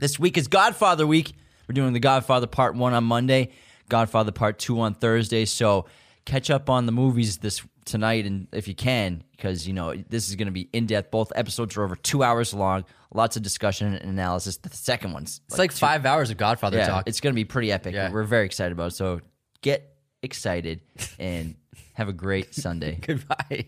this 0.00 0.18
week 0.18 0.36
is 0.36 0.48
Godfather 0.48 1.06
week. 1.06 1.34
We're 1.68 1.74
doing 1.74 1.92
the 1.92 2.00
Godfather 2.00 2.46
Part 2.46 2.74
1 2.74 2.94
on 2.94 3.04
Monday, 3.04 3.50
Godfather 3.88 4.32
Part 4.32 4.58
2 4.58 4.80
on 4.80 4.94
Thursday. 4.94 5.44
So 5.44 5.86
catch 6.24 6.50
up 6.50 6.68
on 6.68 6.86
the 6.86 6.92
movies 6.92 7.38
this 7.38 7.62
tonight 7.88 8.26
and 8.26 8.46
if 8.52 8.68
you 8.68 8.74
can 8.74 9.22
because 9.32 9.66
you 9.66 9.72
know 9.72 9.94
this 10.08 10.28
is 10.28 10.36
going 10.36 10.46
to 10.46 10.52
be 10.52 10.68
in 10.72 10.86
depth 10.86 11.10
both 11.10 11.32
episodes 11.34 11.76
are 11.76 11.82
over 11.82 11.96
2 11.96 12.22
hours 12.22 12.52
long 12.54 12.84
lots 13.12 13.36
of 13.36 13.42
discussion 13.42 13.94
and 13.94 14.04
analysis 14.10 14.58
the 14.58 14.68
second 14.70 15.12
one's 15.12 15.40
It's 15.48 15.58
like 15.58 15.72
five 15.72 16.04
hours 16.06 16.30
of 16.30 16.36
Godfather 16.36 16.76
yeah, 16.78 16.86
talk. 16.88 17.08
it's 17.08 17.20
going 17.20 17.32
to 17.32 17.36
be 17.36 17.44
pretty 17.44 17.72
epic. 17.72 17.94
Yeah. 17.94 18.10
We're 18.12 18.24
very 18.24 18.46
excited 18.46 18.72
about 18.72 18.92
it. 18.92 18.94
So 18.96 19.20
get 19.62 19.96
excited 20.22 20.80
and 21.18 21.54
have 21.94 22.08
a 22.08 22.12
great 22.12 22.54
Sunday. 22.54 22.98
Goodbye. 23.06 23.66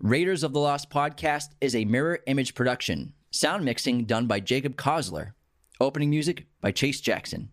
Raiders 0.00 0.42
of 0.42 0.52
the 0.52 0.60
Lost 0.60 0.90
podcast 0.90 1.48
is 1.60 1.74
a 1.76 1.84
mirror 1.84 2.20
image 2.26 2.54
production. 2.54 3.12
Sound 3.30 3.64
mixing 3.64 4.04
done 4.04 4.26
by 4.26 4.40
Jacob 4.40 4.76
Kosler. 4.76 5.32
Opening 5.80 6.08
music 6.10 6.46
by 6.60 6.70
Chase 6.72 7.00
Jackson. 7.00 7.50